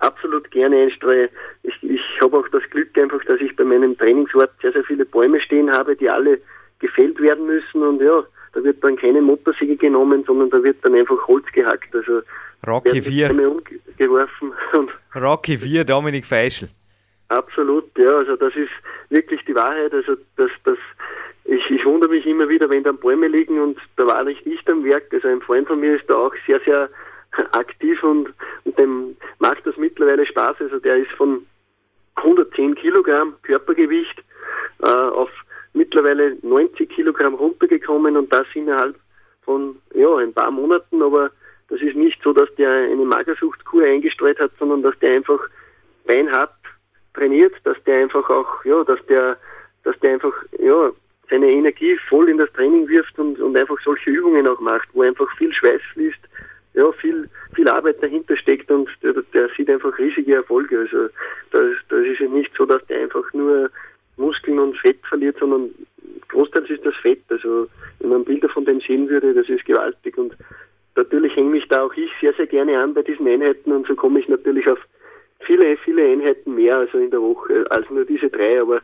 [0.00, 1.28] absolut gerne einstreue.
[1.62, 5.04] Ich, ich habe auch das Glück einfach, dass ich bei meinem Trainingsort sehr, sehr viele
[5.04, 6.40] Bäume stehen habe, die alle
[6.80, 10.94] gefällt werden müssen und ja, da wird dann keine Motorsäge genommen, sondern da wird dann
[10.94, 11.94] einfach Holz gehackt.
[11.94, 12.22] Also
[12.66, 13.30] Rocky 4.
[13.30, 14.52] Umgeworfen.
[15.14, 16.68] Rocky 4, Dominik Feischl.
[17.28, 18.72] Absolut, ja, also das ist
[19.08, 19.92] wirklich die Wahrheit.
[19.92, 20.78] Also das, das,
[21.44, 24.68] ich, ich wundere mich immer wieder, wenn dann Bäume liegen und da war ich nicht
[24.68, 25.04] am Werk.
[25.12, 26.88] Also ein Freund von mir ist da auch sehr, sehr
[27.52, 28.32] aktiv und,
[28.64, 30.56] und dem macht das mittlerweile Spaß.
[30.60, 31.46] Also der ist von
[32.16, 34.22] 110 Kilogramm Körpergewicht
[34.82, 35.30] äh, auf
[35.72, 38.96] mittlerweile 90 Kilogramm runtergekommen und das innerhalb
[39.42, 41.30] von ja, ein paar Monaten, aber
[41.68, 45.40] das ist nicht so, dass der eine Magersuchtkur eingestreut hat, sondern dass der einfach
[46.04, 46.54] beinhart
[47.14, 49.36] trainiert, dass der einfach auch, ja, dass der,
[49.84, 50.90] dass der einfach, ja,
[51.28, 55.02] seine Energie voll in das Training wirft und, und einfach solche Übungen auch macht, wo
[55.02, 56.18] einfach viel Schweiß fließt,
[56.74, 60.80] ja, viel, viel Arbeit dahinter steckt und der, der sieht einfach riesige Erfolge.
[60.80, 61.08] Also
[61.50, 63.70] das, das ist ja nicht so, dass der einfach nur
[64.16, 65.70] Muskeln und Fett verliert, sondern
[66.28, 67.22] großteils ist das Fett.
[67.28, 67.66] Also
[67.98, 70.16] wenn man Bilder von dem sehen würde, das ist gewaltig.
[70.16, 70.36] Und
[70.94, 73.94] natürlich hänge mich da auch ich sehr, sehr gerne an bei diesen Einheiten und so
[73.94, 74.78] komme ich natürlich auf
[75.40, 78.60] viele, viele Einheiten mehr, also in der Woche, als nur diese drei.
[78.60, 78.80] Aber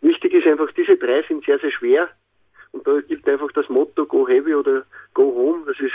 [0.00, 2.08] wichtig ist einfach, diese drei sind sehr, sehr schwer.
[2.72, 5.64] Und da gilt einfach das Motto Go Heavy oder Go Home.
[5.66, 5.92] Das ist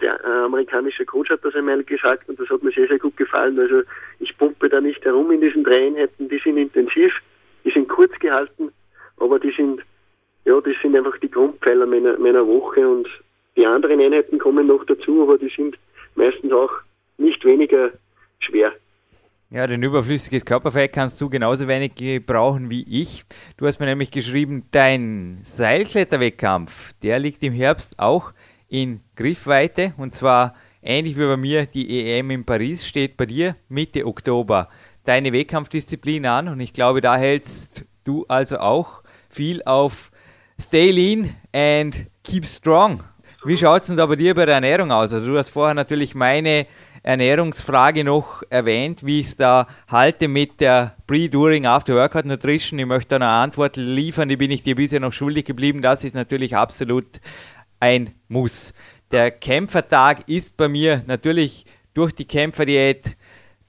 [0.00, 3.58] der amerikanische Coach hat das einmal gesagt und das hat mir sehr, sehr gut gefallen.
[3.58, 3.82] Also
[4.18, 7.12] ich pumpe da nicht herum in diesen drei Einheiten, die sind intensiv
[7.64, 8.72] die sind kurz gehalten,
[9.18, 9.82] aber die sind,
[10.44, 13.08] ja, das sind einfach die Grundpfeiler meiner, meiner Woche und
[13.56, 15.76] die anderen Einheiten kommen noch dazu, aber die sind
[16.14, 16.72] meistens auch
[17.18, 17.90] nicht weniger
[18.40, 18.72] schwer.
[19.52, 23.24] Ja, denn überflüssiges Körperfett kannst du genauso wenig gebrauchen wie ich.
[23.56, 28.32] Du hast mir nämlich geschrieben, dein Seilkletterwettkampf, der liegt im Herbst auch
[28.68, 33.56] in Griffweite und zwar ähnlich wie bei mir die EM in Paris steht bei dir
[33.68, 34.68] Mitte Oktober
[35.04, 40.12] deine Wettkampfdisziplin an und ich glaube, da hältst du also auch viel auf
[40.60, 43.02] Stay lean and keep strong.
[43.44, 45.12] Wie schaut es denn da bei dir bei der Ernährung aus?
[45.12, 46.66] Also du hast vorher natürlich meine
[47.02, 52.78] Ernährungsfrage noch erwähnt, wie ich es da halte mit der Pre, During, After Workout Nutrition.
[52.78, 55.80] Ich möchte eine Antwort liefern, die bin ich dir bisher noch schuldig geblieben.
[55.80, 57.20] Das ist natürlich absolut
[57.80, 58.74] ein Muss.
[59.10, 63.16] Der Kämpfertag ist bei mir natürlich durch die Kämpferdiät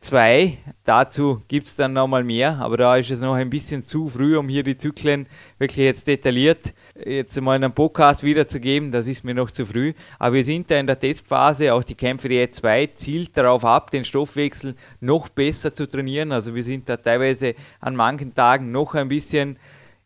[0.02, 0.58] 2.
[0.84, 4.38] Dazu gibt es dann nochmal mehr, aber da ist es noch ein bisschen zu früh,
[4.38, 6.74] um hier die Zyklen wirklich jetzt detailliert
[7.06, 8.92] jetzt mal einen Podcast wiederzugeben.
[8.92, 9.94] Das ist mir noch zu früh.
[10.20, 11.74] Aber wir sind da in der Testphase.
[11.74, 16.32] Auch die Kämpfe Diät 2 zielt darauf ab, den Stoffwechsel noch besser zu trainieren.
[16.32, 19.58] Also wir sind da teilweise an manchen Tagen noch ein bisschen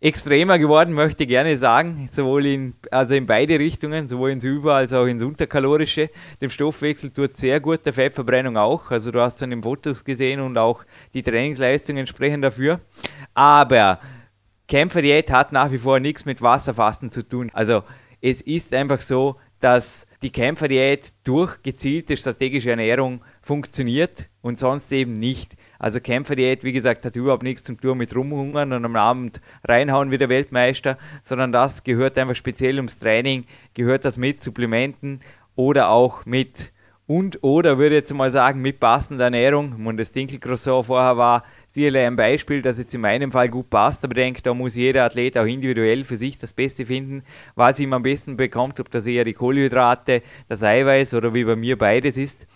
[0.06, 4.76] extremer geworden, möchte ich gerne sagen, sowohl in, also in beide Richtungen, sowohl ins Über-
[4.76, 6.12] als auch ins Unterkalorische.
[6.42, 8.92] Dem Stoffwechsel tut sehr gut, der Fettverbrennung auch.
[8.92, 10.84] Also du hast dann im Fotos gesehen und auch
[11.16, 12.82] die Trainingsleistungen sprechen dafür.
[13.34, 14.00] Aber
[14.68, 17.50] Kämpferdiät hat nach wie vor nichts mit Wasserfasten zu tun.
[17.54, 17.82] Also
[18.22, 25.18] es ist einfach so, dass die Kämpferdiät durch gezielte strategische Ernährung funktioniert und sonst eben
[25.18, 25.56] nicht.
[25.86, 30.10] Also Kämpferdiät, wie gesagt, hat überhaupt nichts zum tun mit rumhungern und am Abend reinhauen
[30.10, 33.46] wie der Weltmeister, sondern das gehört einfach speziell ums Training,
[33.76, 35.22] gehört das mit Supplementen
[35.56, 36.72] oder auch mit
[37.06, 39.86] und oder würde ich jetzt mal sagen mit passender Ernährung.
[39.86, 44.04] Und das Dinkelcroissant vorher war sicherlich ein Beispiel, das jetzt in meinem Fall gut passt,
[44.04, 47.22] aber ich denke, da muss jeder Athlet auch individuell für sich das Beste finden,
[47.54, 51.56] was ihm am besten bekommt, ob das eher die Kohlenhydrate, das Eiweiß oder wie bei
[51.56, 52.48] mir beides ist.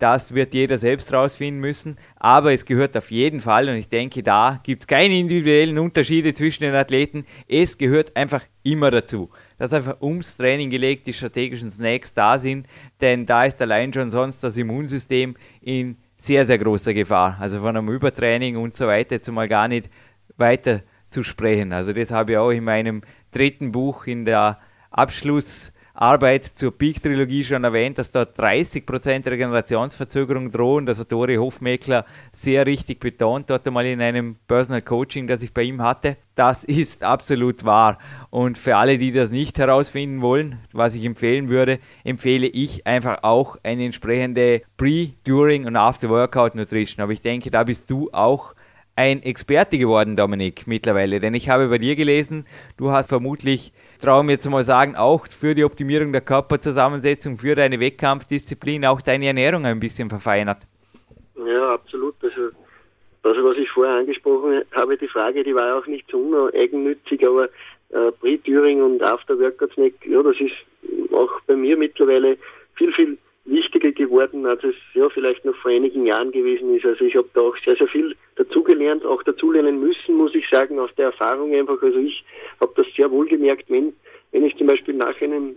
[0.00, 1.96] Das wird jeder selbst rausfinden müssen.
[2.16, 6.32] Aber es gehört auf jeden Fall, und ich denke, da gibt es keine individuellen Unterschiede
[6.32, 7.26] zwischen den Athleten.
[7.46, 12.66] Es gehört einfach immer dazu, dass einfach ums Training gelegt die strategischen Snacks da sind.
[13.02, 17.36] Denn da ist allein schon sonst das Immunsystem in sehr, sehr großer Gefahr.
[17.38, 19.90] Also von einem Übertraining und so weiter jetzt mal gar nicht
[20.38, 21.74] weiter zu sprechen.
[21.74, 24.58] Also das habe ich auch in meinem dritten Buch in der
[24.90, 30.86] Abschluss Arbeit zur Peak-Trilogie schon erwähnt, dass da 30% Regenerationsverzögerung drohen.
[30.86, 35.52] Das hat Dori Hofmeckler sehr richtig betont, dort einmal in einem Personal Coaching, das ich
[35.52, 36.16] bei ihm hatte.
[36.34, 37.98] Das ist absolut wahr.
[38.30, 43.18] Und für alle, die das nicht herausfinden wollen, was ich empfehlen würde, empfehle ich einfach
[43.22, 47.02] auch eine entsprechende Pre-, During- und After-Workout-Nutrition.
[47.02, 48.54] Aber ich denke, da bist du auch
[48.96, 51.20] ein Experte geworden, Dominik, mittlerweile.
[51.20, 55.26] Denn ich habe bei dir gelesen, du hast vermutlich, traue mir jetzt mal sagen, auch
[55.26, 60.58] für die Optimierung der Körperzusammensetzung, für deine Wettkampfdisziplin auch deine Ernährung ein bisschen verfeinert.
[61.36, 62.14] Ja, absolut.
[62.22, 62.50] Also,
[63.22, 67.44] also was ich vorher angesprochen habe, die Frage, die war auch nicht so uneigennützig, aber
[67.90, 72.36] äh, Pre-Touring und After-Workout-Snack, ja, das ist auch bei mir mittlerweile
[72.74, 73.18] viel, viel
[73.50, 76.86] wichtiger geworden, als es ja vielleicht noch vor einigen Jahren gewesen ist.
[76.86, 80.78] Also ich habe da auch sehr, sehr viel dazugelernt, auch dazulernen müssen, muss ich sagen,
[80.78, 81.82] aus der Erfahrung einfach.
[81.82, 82.24] Also ich
[82.60, 83.92] habe das sehr wohl gemerkt, wenn,
[84.32, 85.56] wenn ich zum Beispiel nach einem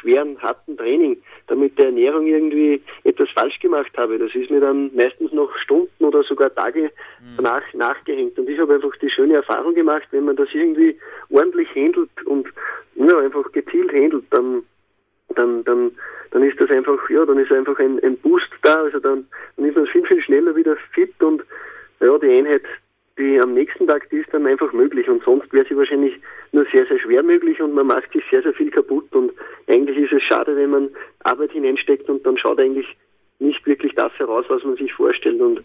[0.00, 4.18] schweren, harten Training da mit der Ernährung irgendwie etwas falsch gemacht habe.
[4.18, 7.36] Das ist mir dann meistens noch Stunden oder sogar Tage mhm.
[7.36, 8.38] danach nachgehängt.
[8.38, 10.96] Und ich habe einfach die schöne Erfahrung gemacht, wenn man das irgendwie
[11.30, 12.48] ordentlich handelt und
[12.96, 14.62] ja, einfach gezielt handelt, dann
[15.34, 15.92] dann, dann,
[16.30, 19.66] dann ist das einfach, ja, dann ist einfach ein, ein Boost da, also dann, dann
[19.66, 21.42] ist man viel, viel schneller wieder fit und
[22.00, 22.62] ja, die Einheit,
[23.18, 25.08] die am nächsten Tag, die ist dann einfach möglich.
[25.08, 26.14] Und sonst wäre sie wahrscheinlich
[26.52, 29.14] nur sehr, sehr schwer möglich und man macht sich sehr, sehr viel kaputt.
[29.14, 29.32] Und
[29.68, 30.90] eigentlich ist es schade, wenn man
[31.22, 32.86] Arbeit hineinsteckt und dann schaut eigentlich
[33.38, 35.40] nicht wirklich das heraus, was man sich vorstellt.
[35.40, 35.62] Und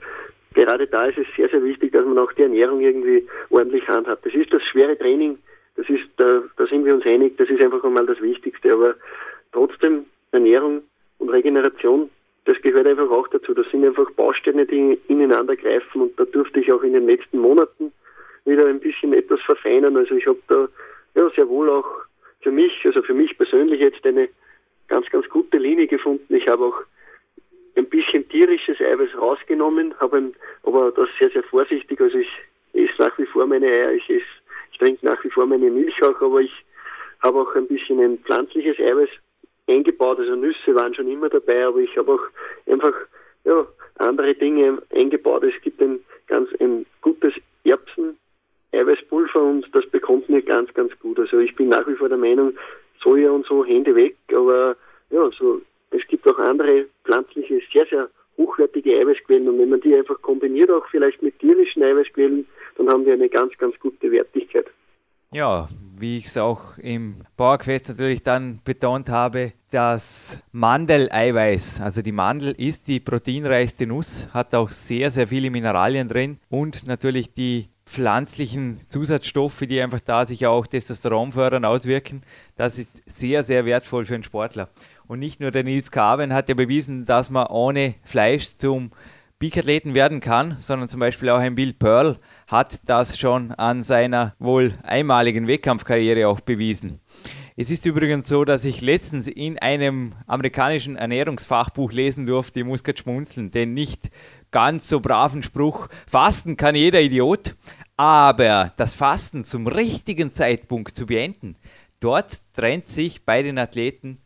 [0.54, 4.26] gerade da ist es sehr, sehr wichtig, dass man auch die Ernährung irgendwie ordentlich handhabt.
[4.26, 5.38] Das ist das schwere Training,
[5.76, 8.96] das ist, da, da sind wir uns einig, das ist einfach einmal das Wichtigste, aber
[9.52, 10.82] trotzdem Ernährung
[11.20, 12.10] und Regeneration,
[12.46, 13.54] das gehört einfach auch dazu.
[13.54, 17.40] Das sind einfach Bausteine, die ineinander greifen und da durfte ich auch in den letzten
[17.40, 17.92] Monaten
[18.46, 19.98] wieder ein bisschen etwas verfeinern.
[19.98, 20.68] Also ich habe da
[21.16, 21.88] ja sehr wohl auch
[22.42, 24.30] für mich, also für mich persönlich jetzt eine
[24.88, 26.34] ganz, ganz gute Linie gefunden.
[26.34, 26.82] Ich habe auch
[27.76, 30.32] ein bisschen tierisches Eiweiß rausgenommen, habe
[30.64, 32.00] aber das sehr, sehr vorsichtig.
[32.02, 32.30] Also ich
[32.74, 34.26] esse nach wie vor meine Eier, ich esse,
[34.72, 36.54] ich trinke nach wie vor meine Milch auch, aber ich
[37.22, 39.10] habe auch ein bisschen ein pflanzliches Eiweiß
[39.70, 40.20] eingebaut.
[40.20, 42.94] Also Nüsse waren schon immer dabei, aber ich habe auch einfach
[43.46, 43.66] ja,
[43.98, 45.44] andere Dinge eingebaut.
[45.44, 48.18] Es gibt ein ganz ein gutes Erbsen
[48.72, 51.20] Eiweißpulver und das bekommt mir ganz, ganz gut.
[51.20, 52.54] Also ich bin nach wie vor der Meinung,
[53.02, 54.76] Soja und so Hände weg, aber
[55.10, 59.96] ja, so es gibt auch andere pflanzliche, sehr, sehr hochwertige Eiweißquellen und wenn man die
[59.96, 62.46] einfach kombiniert, auch vielleicht mit tierischen Eiweißquellen,
[62.78, 64.68] dann haben wir eine ganz, ganz gute Wertigkeit.
[65.32, 65.68] Ja,
[66.00, 72.52] wie ich es auch im Bauerquest natürlich dann betont habe, das Mandeleiweiß, also die Mandel
[72.52, 78.82] ist die proteinreichste Nuss, hat auch sehr, sehr viele Mineralien drin und natürlich die pflanzlichen
[78.90, 82.22] Zusatzstoffe, die einfach da sich auch Testosteron fördern, auswirken.
[82.56, 84.70] Das ist sehr, sehr wertvoll für einen Sportler.
[85.08, 88.92] Und nicht nur der Nils Carven hat ja bewiesen, dass man ohne Fleisch zum
[89.40, 94.34] Peak-Athleten werden kann, sondern zum Beispiel auch ein Bill Pearl hat das schon an seiner
[94.40, 97.00] wohl einmaligen Wettkampfkarriere auch bewiesen.
[97.56, 102.84] Es ist übrigens so, dass ich letztens in einem amerikanischen Ernährungsfachbuch lesen durfte, ich muss
[102.84, 104.10] gerade schmunzeln, den nicht
[104.50, 107.56] ganz so braven Spruch, Fasten kann jeder Idiot,
[107.98, 111.56] aber das Fasten zum richtigen Zeitpunkt zu beenden,
[112.00, 114.18] dort trennt sich bei den Athleten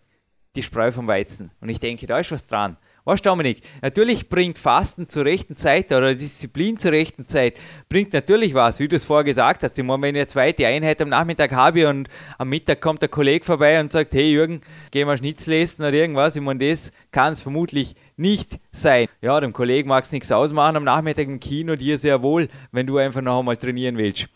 [0.55, 1.51] die Spreu vom Weizen.
[1.59, 2.77] Und ich denke, da ist was dran.
[3.05, 3.59] Was, Dominik?
[3.81, 8.87] Natürlich bringt Fasten zur rechten Zeit oder Disziplin zur rechten Zeit, bringt natürlich was, wie
[8.87, 9.77] du es vorher gesagt hast.
[9.77, 13.09] Ich meine, wenn ich eine zweite Einheit am Nachmittag habe und am Mittag kommt der
[13.09, 14.61] Kollege vorbei und sagt, hey Jürgen,
[14.91, 19.09] geh mal Schnitzel essen oder irgendwas, ich meine, das kann es vermutlich nicht sein.
[19.21, 22.87] Ja, dem Kollegen mag es nichts ausmachen am Nachmittag im Kino, dir sehr wohl, wenn
[22.87, 24.29] du einfach noch einmal trainieren willst.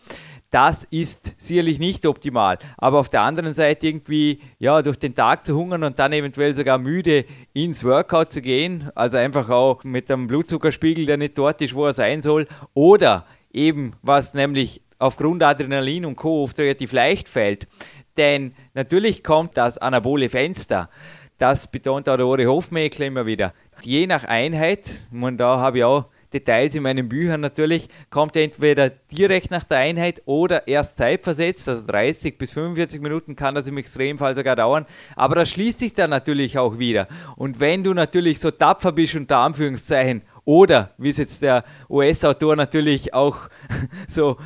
[0.49, 2.57] Das ist sicherlich nicht optimal.
[2.77, 6.53] Aber auf der anderen Seite irgendwie, ja, durch den Tag zu hungern und dann eventuell
[6.53, 11.61] sogar müde ins Workout zu gehen, also einfach auch mit einem Blutzuckerspiegel, der nicht dort
[11.61, 16.43] ist, wo er sein soll, oder eben, was nämlich aufgrund Adrenalin und Co.
[16.43, 17.67] oft relativ leicht fällt.
[18.15, 20.89] Denn natürlich kommt das anabole Fenster.
[21.37, 23.53] Das betont auch der Ori Hofmeckler immer wieder.
[23.81, 28.43] Je nach Einheit, und da habe ich auch Details in meinen Büchern natürlich, kommt er
[28.43, 33.67] entweder direkt nach der Einheit oder erst zeitversetzt, also 30 bis 45 Minuten kann das
[33.67, 34.85] im Extremfall sogar dauern,
[35.15, 37.07] aber das schließt sich dann natürlich auch wieder.
[37.35, 42.55] Und wenn du natürlich so tapfer bist, unter Anführungszeichen, oder wie es jetzt der US-Autor
[42.55, 43.49] natürlich auch
[44.07, 44.37] so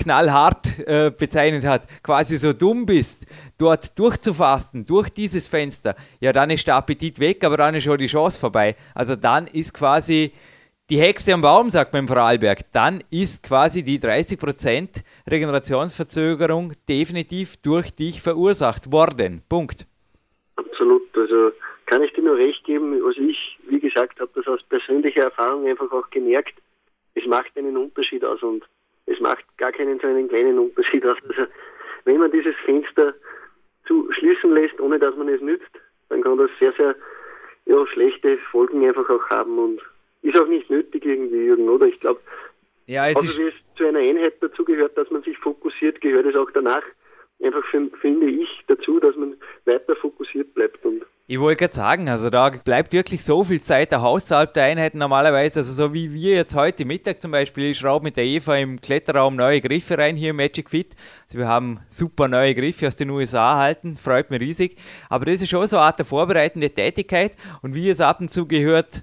[0.00, 3.26] knallhart äh, bezeichnet hat, quasi so dumm bist,
[3.58, 7.98] dort durchzufasten, durch dieses Fenster, ja, dann ist der Appetit weg, aber dann ist schon
[7.98, 8.76] die Chance vorbei.
[8.94, 10.32] Also dann ist quasi
[10.90, 17.56] die Hexe am Baum, sagt man im Vorarlberg, dann ist quasi die 30% Regenerationsverzögerung definitiv
[17.62, 19.42] durch dich verursacht worden.
[19.48, 19.86] Punkt.
[20.56, 21.02] Absolut.
[21.16, 21.52] Also
[21.86, 25.68] kann ich dir nur recht geben, was ich, wie gesagt, habe das aus persönlicher Erfahrung
[25.68, 26.54] einfach auch gemerkt.
[27.14, 28.64] Es macht einen Unterschied aus und
[29.06, 31.18] es macht gar keinen so einen kleinen Unterschied aus.
[31.28, 31.46] Also
[32.04, 33.14] wenn man dieses Fenster
[33.86, 35.70] zu schließen lässt, ohne dass man es nützt,
[36.08, 36.96] dann kann das sehr, sehr
[37.66, 39.80] ja, schlechte Folgen einfach auch haben und
[40.22, 41.86] ist auch nicht nötig irgendwie, Jürgen, oder?
[41.86, 42.20] Ich glaube,
[42.86, 46.26] Ja, es also wie es zu einer Einheit dazu gehört, dass man sich fokussiert, gehört
[46.26, 46.82] es auch danach
[47.44, 47.64] einfach
[48.00, 50.84] finde ich dazu, dass man weiter fokussiert bleibt.
[50.84, 54.64] Und ich wollte gerade sagen, also da bleibt wirklich so viel Zeit auch außerhalb der
[54.64, 55.60] Einheiten normalerweise.
[55.60, 58.80] Also so wie wir jetzt heute Mittag zum Beispiel, ich schraube mit der Eva im
[58.80, 60.94] Kletterraum neue Griffe rein hier im Magic Fit.
[61.24, 64.76] Also wir haben super neue Griffe aus den USA erhalten, freut mich riesig.
[65.08, 68.30] Aber das ist schon so eine Art der vorbereitende Tätigkeit und wie es ab und
[68.30, 69.02] zu gehört,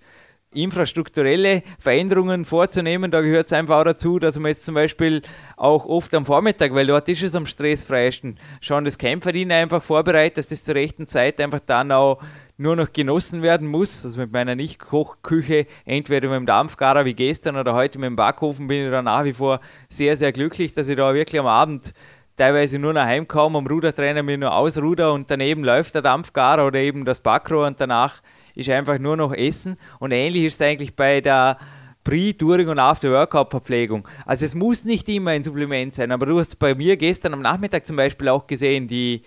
[0.58, 3.12] infrastrukturelle Veränderungen vorzunehmen.
[3.12, 5.22] Da gehört es einfach auch dazu, dass man jetzt zum Beispiel
[5.56, 10.38] auch oft am Vormittag, weil dort ist es am stressfreiesten, schon das Kämpferdienen einfach vorbereitet,
[10.38, 12.22] dass das zur rechten Zeit einfach dann auch
[12.58, 14.04] nur noch genossen werden muss.
[14.04, 18.68] Also mit meiner Nicht-Kochküche, entweder mit dem Dampfgarer wie gestern oder heute mit dem Backofen,
[18.68, 21.94] bin ich da nach wie vor sehr, sehr glücklich, dass ich da wirklich am Abend
[22.38, 26.80] teilweise nur nach komme, am Rudertrainer mir nur ausruder und daneben läuft der Dampfgarer oder
[26.80, 28.22] eben das Backrohr und danach
[28.58, 29.78] ist einfach nur noch Essen.
[30.00, 31.58] Und ähnlich ist es eigentlich bei der
[32.04, 34.08] Pre-, During- und After-Workout-Verpflegung.
[34.26, 37.42] Also es muss nicht immer ein Supplement sein, aber du hast bei mir gestern am
[37.42, 39.22] Nachmittag zum Beispiel auch gesehen, die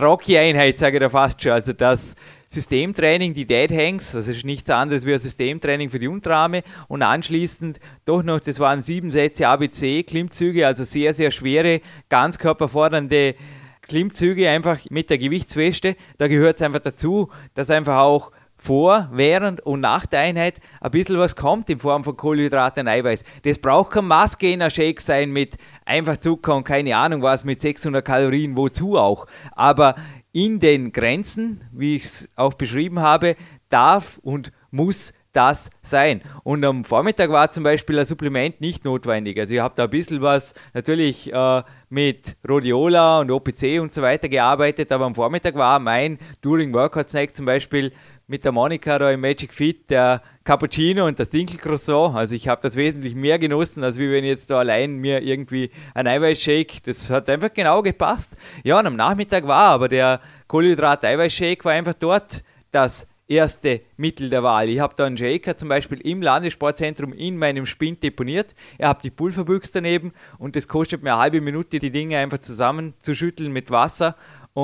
[0.00, 2.14] Rocky-Einheit, sage ich da fast schon, also das
[2.46, 7.02] Systemtraining, die Dead Hangs, das ist nichts anderes wie ein Systemtraining für die Unterarme und
[7.02, 13.34] anschließend doch noch, das waren sieben Sätze ABC, Klimmzüge, also sehr, sehr schwere, ganzkörperfordernde
[13.82, 15.96] Klimmzüge einfach mit der Gewichtsweste.
[16.18, 18.30] Da gehört es einfach dazu, dass einfach auch
[18.60, 22.88] vor, während und nach der Einheit ein bisschen was kommt in Form von Kohlenhydraten und
[22.88, 23.24] Eiweiß.
[23.42, 28.56] Das braucht kein Maßgainer-Shake sein mit einfach Zucker und keine Ahnung was mit 600 Kalorien,
[28.56, 29.26] wozu auch.
[29.52, 29.94] Aber
[30.32, 33.34] in den Grenzen, wie ich es auch beschrieben habe,
[33.70, 36.22] darf und muss das sein.
[36.42, 39.38] Und am Vormittag war zum Beispiel ein Supplement nicht notwendig.
[39.38, 44.02] Also ich habe da ein bisschen was natürlich äh, mit Rhodiola und OPC und so
[44.02, 47.92] weiter gearbeitet, aber am Vormittag war mein During Workout Snack zum Beispiel
[48.30, 52.14] mit der Monika da im Magic Fit, der Cappuccino und das Dinkelcroissant.
[52.14, 55.20] Also ich habe das wesentlich mehr genossen, als wie wenn ich jetzt da allein mir
[55.20, 58.36] irgendwie ein Eiweißshake, das hat einfach genau gepasst.
[58.62, 64.44] Ja, und am Nachmittag war aber der Kohlenhydrat-Eiweißshake war einfach dort das erste Mittel der
[64.44, 64.68] Wahl.
[64.68, 68.54] Ich habe da einen Shaker zum Beispiel im Landessportzentrum in meinem Spind deponiert.
[68.78, 72.38] Ich habe die Pulverbüchse daneben und das kostet mir eine halbe Minute, die Dinge einfach
[72.38, 74.16] zusammenzuschütteln mit Wasser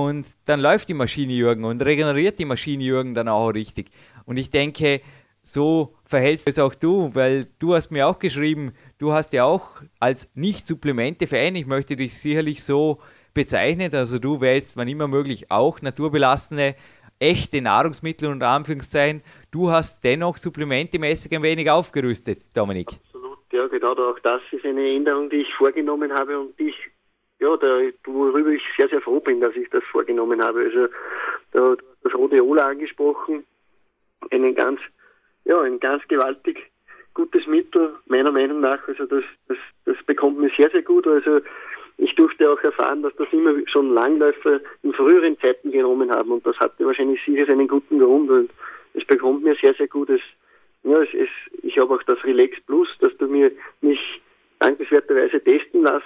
[0.05, 3.91] und dann läuft die Maschine Jürgen und regeneriert die Maschine Jürgen dann auch richtig.
[4.25, 5.01] Und ich denke,
[5.43, 9.45] so verhältst du es auch du, weil du hast mir auch geschrieben, du hast ja
[9.45, 12.99] auch als Nicht-Supplemente-Fan, ich möchte dich sicherlich so
[13.33, 16.75] bezeichnen, also du wählst, wann immer möglich, auch naturbelassene,
[17.19, 19.23] echte Nahrungsmittel und Anführungszeichen.
[19.51, 22.89] Du hast dennoch supplementemäßig ein wenig aufgerüstet, Dominik.
[23.05, 26.77] Absolut, ja, genau, auch das ist eine Änderung, die ich vorgenommen habe und die ich
[27.39, 30.61] ja, da, worüber ich sehr, sehr froh bin, dass ich das vorgenommen habe.
[30.61, 30.89] Also
[31.53, 33.45] da, das Rhodiola angesprochen,
[34.31, 34.81] einen ganz,
[35.45, 36.71] ja, ein ganz gewaltig
[37.15, 38.87] gutes Mittel, meiner Meinung nach.
[38.89, 41.07] Also das, das, das bekommt mir sehr, sehr gut.
[41.07, 41.41] Also
[41.99, 46.47] ich durfte auch erfahren, dass das immer schon Langläufer in früheren Zeiten genommen haben und
[46.47, 48.51] das hatte wahrscheinlich sicher seinen guten Grund und
[48.95, 50.21] es bekommt mir sehr, sehr gutes,
[50.83, 51.29] ja, es, es,
[51.63, 54.21] ich habe auch das Relax Plus, dass du mir mich
[54.59, 56.05] dankenswerterweise testen lässt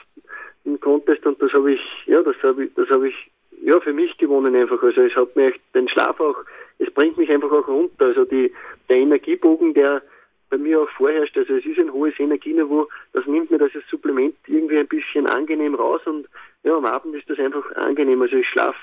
[0.64, 3.30] im Contest und das habe ich, ja, das habe ich, das habe ich
[3.62, 4.82] ja für mich gewonnen einfach.
[4.82, 6.36] Also es hat mir den Schlaf auch,
[6.78, 8.06] es bringt mich einfach auch runter.
[8.06, 8.52] Also die,
[8.88, 10.02] der Energiebogen, der
[10.50, 14.34] bei mir auch vorherrscht, also es ist ein hohes Energieniveau, das nimmt mir das Supplement
[14.46, 16.26] irgendwie ein bisschen angenehm raus und
[16.64, 18.20] ja, am Abend ist das einfach angenehm.
[18.20, 18.78] Also ich schlafe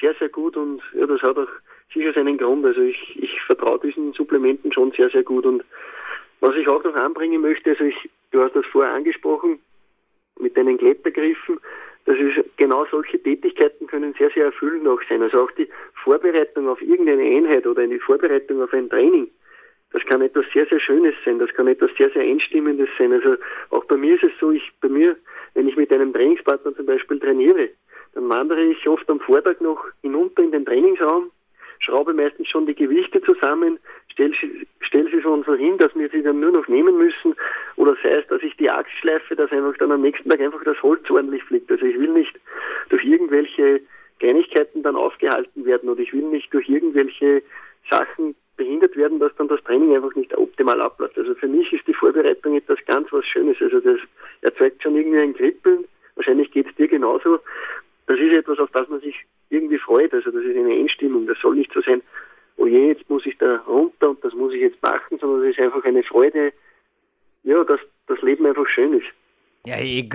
[0.00, 1.48] sehr, sehr gut und ja, das hat auch
[1.92, 2.64] sicher seinen Grund.
[2.66, 5.64] Also ich, ich vertraue diesen Supplementen schon sehr, sehr gut und
[6.40, 9.58] was ich auch noch anbringen möchte, also ich, du hast das vorher angesprochen,
[10.38, 11.58] mit deinen Klettergriffen.
[12.04, 15.22] Das ist genau solche Tätigkeiten können sehr, sehr erfüllend auch sein.
[15.22, 15.68] Also auch die
[16.04, 19.28] Vorbereitung auf irgendeine Einheit oder eine Vorbereitung auf ein Training.
[19.92, 21.38] Das kann etwas sehr, sehr Schönes sein.
[21.38, 23.12] Das kann etwas sehr, sehr Einstimmendes sein.
[23.12, 23.36] Also
[23.70, 25.16] auch bei mir ist es so, ich, bei mir,
[25.54, 27.70] wenn ich mit einem Trainingspartner zum Beispiel trainiere,
[28.14, 31.30] dann wandere ich oft am Vortag noch hinunter in den Trainingsraum,
[31.80, 33.78] schraube meistens schon die Gewichte zusammen,
[34.12, 37.34] stelle sie, stell sie schon so hin, dass wir sie dann nur noch nehmen müssen.
[37.76, 40.62] Oder sei es, dass ich die Axt schleife, dass einfach dann am nächsten Tag einfach
[40.64, 41.70] das Holz ordentlich fliegt.
[41.70, 42.38] Also ich will nicht
[42.88, 43.80] durch irgendwelche
[44.18, 47.42] Kleinigkeiten dann aufgehalten werden oder ich will nicht durch irgendwelche
[47.90, 51.18] Sachen behindert werden, dass dann das Training einfach nicht optimal abläuft.
[51.18, 53.58] Also für mich ist die Vorbereitung etwas ganz was Schönes.
[53.60, 53.98] Also das
[54.40, 55.84] erzeugt schon irgendwie ein Kribbeln.
[56.14, 57.40] Wahrscheinlich geht es dir genauso.
[58.06, 59.16] Das ist etwas, auf das man sich
[59.50, 60.12] irgendwie freut.
[60.12, 61.26] Also das ist eine Einstimmung.
[61.26, 62.02] Das soll nicht so sein,
[62.56, 65.56] oh je, jetzt muss ich da runter und das muss ich jetzt machen, sondern es
[65.56, 66.52] ist einfach eine Freude,
[67.42, 69.06] ja, dass das Leben einfach schön ist.
[69.66, 70.08] Ja, ich,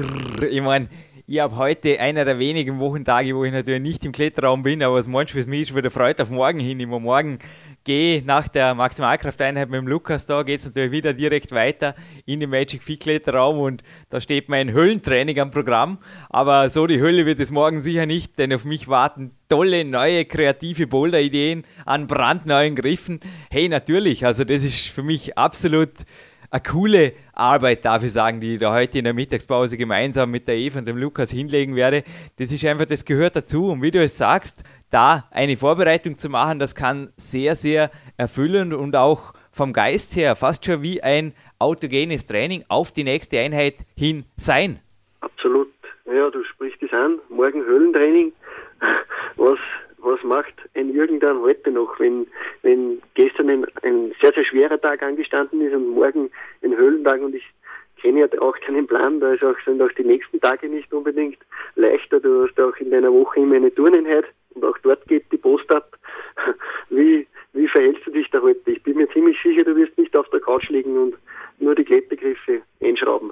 [0.49, 0.87] ich meine,
[1.31, 4.95] Ich habe heute einer der wenigen Wochentage, wo ich natürlich nicht im Kletterraum bin, aber
[4.95, 6.77] was du, für mich ist wieder Freude auf morgen hin.
[6.81, 7.39] Ich morgen
[7.85, 12.41] gehe nach der Maximalkrafteinheit mit dem Lukas da, geht es natürlich wieder direkt weiter in
[12.41, 15.99] den Magic Feet Kletterraum und da steht mein Höllentraining am Programm.
[16.29, 20.25] Aber so die Hölle wird es morgen sicher nicht, denn auf mich warten tolle, neue,
[20.25, 23.21] kreative Boulder-Ideen an brandneuen Griffen.
[23.49, 25.91] Hey, natürlich, also das ist für mich absolut
[26.51, 30.49] eine coole Arbeit, darf ich sagen, die ich da heute in der Mittagspause gemeinsam mit
[30.49, 32.03] der Eva und dem Lukas hinlegen werde.
[32.37, 33.71] Das ist einfach, das gehört dazu.
[33.71, 38.73] Und wie du es sagst, da eine Vorbereitung zu machen, das kann sehr, sehr erfüllend
[38.73, 43.75] und auch vom Geist her fast schon wie ein autogenes Training auf die nächste Einheit
[43.95, 44.79] hin sein.
[45.21, 45.69] Absolut.
[46.05, 47.19] Ja, du sprichst es an.
[47.29, 48.33] Morgen Höhlentraining.
[49.37, 49.57] Was,
[49.99, 52.27] was macht ein irgendwann heute noch, wenn,
[52.61, 56.31] wenn gestern ein, ein sehr, sehr schwerer Tag angestanden ist und morgen
[56.63, 57.45] ein Höhlentag und ich
[58.01, 61.37] kenne ja auch keinen Plan, da ist auch, sind auch die nächsten Tage nicht unbedingt
[61.75, 62.19] leichter.
[62.19, 65.73] Du hast auch in deiner Woche immer eine Turneinheit und auch dort geht die Post
[65.73, 65.97] ab.
[66.89, 68.71] Wie, wie verhältst du dich da heute?
[68.71, 71.15] Ich bin mir ziemlich sicher, du wirst nicht auf der Couch liegen und
[71.59, 73.31] nur die Klettergriffe einschrauben.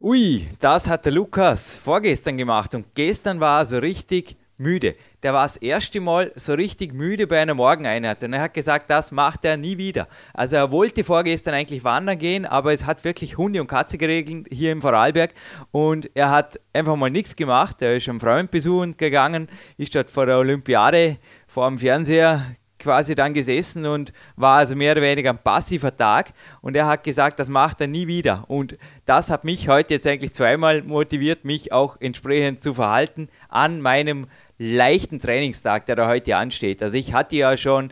[0.00, 4.94] Ui, das hat der Lukas vorgestern gemacht und gestern war er so richtig müde.
[5.22, 8.90] Der war das erste Mal so richtig müde bei einer Morgeneinheit und er hat gesagt,
[8.90, 10.08] das macht er nie wieder.
[10.34, 14.46] Also er wollte vorgestern eigentlich wandern gehen, aber es hat wirklich Hunde und Katze geregelt
[14.50, 15.32] hier im Vorarlberg
[15.72, 17.82] und er hat einfach mal nichts gemacht.
[17.82, 22.42] Er ist einen Freund besuchen gegangen, ist dort vor der Olympiade vor dem Fernseher
[22.78, 27.04] quasi dann gesessen und war also mehr oder weniger ein passiver Tag und er hat
[27.04, 28.76] gesagt, das macht er nie wieder und
[29.06, 34.26] das hat mich heute jetzt eigentlich zweimal motiviert, mich auch entsprechend zu verhalten an meinem
[34.58, 36.82] leichten Trainingstag, der da heute ansteht.
[36.82, 37.90] Also ich hatte ja schon,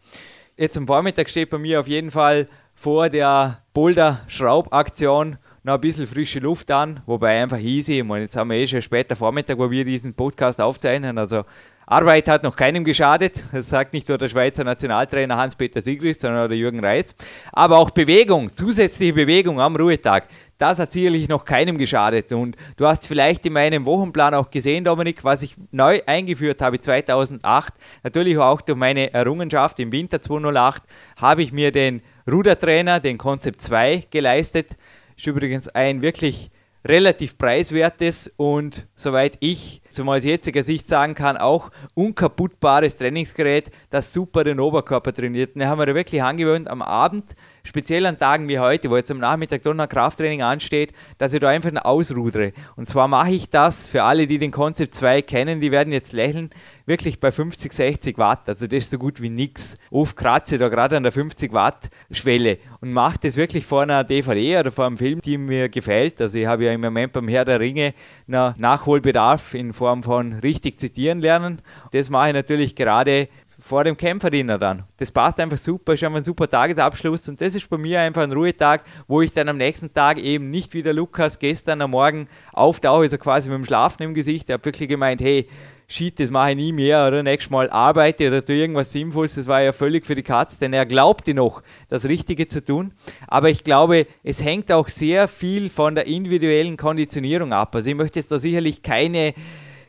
[0.57, 6.07] Jetzt am Vormittag steht bei mir auf jeden Fall vor der Boulder-Schraubaktion noch ein bisschen
[6.07, 7.99] frische Luft an, wobei einfach easy.
[7.99, 11.17] Ich meine, jetzt haben wir eh schon später Vormittag, wo wir diesen Podcast aufzeichnen.
[11.17, 11.43] Also
[11.89, 13.41] Arbeit hat noch keinem geschadet.
[13.53, 17.15] Das sagt nicht nur der Schweizer Nationaltrainer Hans-Peter Sigrist, sondern auch der Jürgen Reitz.
[17.53, 20.27] Aber auch Bewegung, zusätzliche Bewegung am Ruhetag.
[20.57, 22.33] Das hat sicherlich noch keinem geschadet.
[22.33, 26.77] Und du hast vielleicht in meinem Wochenplan auch gesehen, Dominik, was ich neu eingeführt habe
[26.77, 27.73] 2008.
[28.03, 30.83] Natürlich auch durch meine Errungenschaft im Winter 2008
[31.15, 34.75] habe ich mir den Rudertrainer, den Concept 2, geleistet.
[35.15, 36.51] Ist übrigens ein wirklich
[36.83, 44.13] relativ preiswertes und soweit ich zum aus jetziger Sicht sagen kann, auch unkaputtbares Trainingsgerät, das
[44.13, 45.55] super den Oberkörper trainiert.
[45.55, 47.35] Und wir haben wir wirklich angewöhnt, am Abend
[47.67, 51.41] speziell an Tagen wie heute, wo jetzt am Nachmittag dann ein Krafttraining ansteht, dass ich
[51.41, 52.53] da einfach ausrudere.
[52.75, 56.13] Und zwar mache ich das für alle, die den Concept 2 kennen, die werden jetzt
[56.13, 56.49] lächeln,
[56.85, 58.47] wirklich bei 50, 60 Watt.
[58.47, 59.77] Also das ist so gut wie nichts.
[59.91, 63.81] Oft kratze ich da gerade an der 50 Watt Schwelle und mache das wirklich vor
[63.81, 66.21] einer DVD oder vor einem Film, die mir gefällt.
[66.21, 67.93] Also ich habe ja im Moment beim Herr der Ringe
[68.27, 71.61] noch Nachholbedarf in Form von richtig zitieren lernen.
[71.91, 74.83] Das mache ich natürlich gerade vor dem Kämpferdiener dann.
[74.97, 78.21] Das passt einfach super, ist einfach ein super Tagesabschluss und das ist bei mir einfach
[78.21, 81.91] ein Ruhetag, wo ich dann am nächsten Tag eben nicht wie der Lukas gestern am
[81.91, 84.49] Morgen auftauche, also quasi mit dem Schlafen im Gesicht.
[84.49, 85.47] Ich habe wirklich gemeint, hey,
[85.87, 89.35] shit, das mache ich nie mehr oder nächstes Mal arbeite oder tue irgendwas Sinnvolles.
[89.35, 92.93] Das war ja völlig für die Katz, denn er glaubte noch, das Richtige zu tun.
[93.27, 97.73] Aber ich glaube, es hängt auch sehr viel von der individuellen Konditionierung ab.
[97.73, 99.33] Also ich möchte jetzt da sicherlich keine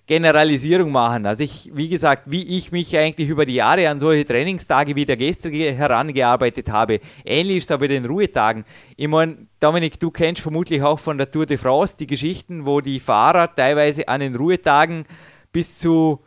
[0.09, 1.27] Generalisierung machen.
[1.27, 5.05] Also ich, wie gesagt, wie ich mich eigentlich über die Jahre an solche Trainingstage wie
[5.05, 8.65] der gestrige herangearbeitet habe, ähnlich ist es aber den Ruhetagen.
[8.97, 12.81] Ich meine, Dominik, du kennst vermutlich auch von der Tour de France die Geschichten, wo
[12.81, 15.05] die Fahrer teilweise an den Ruhetagen
[15.53, 16.21] bis zu,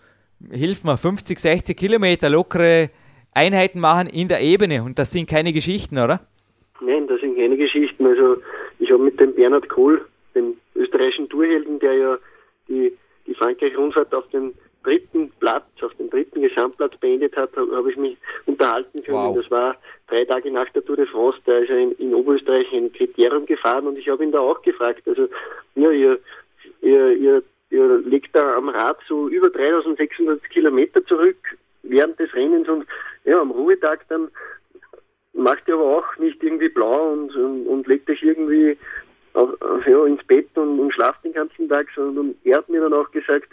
[0.52, 2.92] hilf mir, 50, 60 Kilometer lockere
[3.34, 4.84] Einheiten machen in der Ebene.
[4.84, 6.22] Und das sind keine Geschichten, oder?
[6.82, 8.06] Nein, das sind keine Geschichten.
[8.06, 8.38] Also
[8.78, 10.06] ich habe mit dem Bernhard Kohl,
[10.36, 12.18] dem österreichischen Tourhelden, der ja
[12.68, 12.94] die
[13.28, 14.54] die Frankreich-Rundfahrt auf dem
[14.84, 19.18] dritten Platz, auf dem dritten Gesamtplatz beendet hat, habe ich mich unterhalten können.
[19.18, 19.36] Wow.
[19.36, 19.76] Das war
[20.08, 23.46] drei Tage nach der Tour de France, da ist er in, in Oberösterreich ein Kriterium
[23.46, 25.28] gefahren und ich habe ihn da auch gefragt, also
[25.76, 26.20] ja, ihr,
[26.82, 31.38] ihr, ihr, ihr legt da am Rad so über 3600 Kilometer zurück
[31.84, 32.86] während des Rennens und
[33.26, 34.30] ja, am Ruhetag dann
[35.34, 38.78] macht ihr aber auch nicht irgendwie blau und, und, und legt euch irgendwie
[39.34, 43.10] ja, ins Bett und, und schlaft den ganzen Tag, sondern er hat mir dann auch
[43.12, 43.50] gesagt,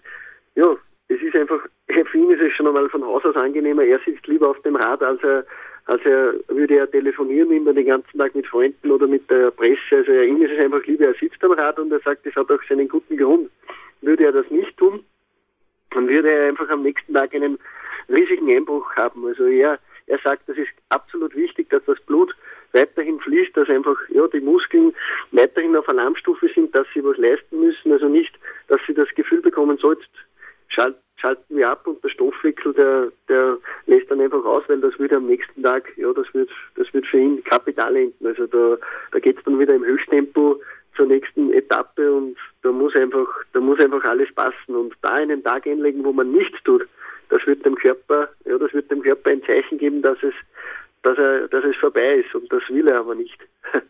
[0.54, 0.76] ja,
[1.08, 4.26] es ist einfach, für ihn ist es schon einmal von Haus aus angenehmer, er sitzt
[4.26, 5.44] lieber auf dem Rad, als er,
[5.86, 9.78] als er würde er telefonieren immer den ganzen Tag mit Freunden oder mit der Presse.
[9.90, 12.50] Also ihm ist es einfach lieber, er sitzt am Rad und er sagt, das hat
[12.50, 13.50] auch seinen guten Grund.
[14.02, 15.02] Würde er das nicht tun,
[15.92, 17.58] dann würde er einfach am nächsten Tag einen
[18.08, 19.26] riesigen Einbruch haben.
[19.26, 22.34] Also er, er sagt, das ist absolut wichtig, dass das Blut
[22.72, 24.94] weiterhin fließt, dass einfach ja die Muskeln
[25.32, 28.34] weiterhin auf Alarmstufe sind, dass sie was leisten müssen, also nicht,
[28.68, 29.94] dass sie das Gefühl bekommen, so
[30.68, 34.98] schalt, schalten wir ab und der Stoffwechsel, der, der lässt dann einfach aus, weil das
[34.98, 38.26] würde am nächsten Tag, ja, das wird, das wird für ihn kapital enden.
[38.26, 38.76] Also da,
[39.12, 40.60] da geht's dann wieder im Höchsttempo
[40.96, 45.42] zur nächsten Etappe und da muss einfach, da muss einfach alles passen und da einen
[45.42, 46.86] Tag einlegen, wo man nichts tut,
[47.30, 50.34] das wird dem Körper, ja, das wird dem Körper ein Zeichen geben, dass es,
[51.08, 53.38] dass, er, dass es vorbei ist und das will er aber nicht.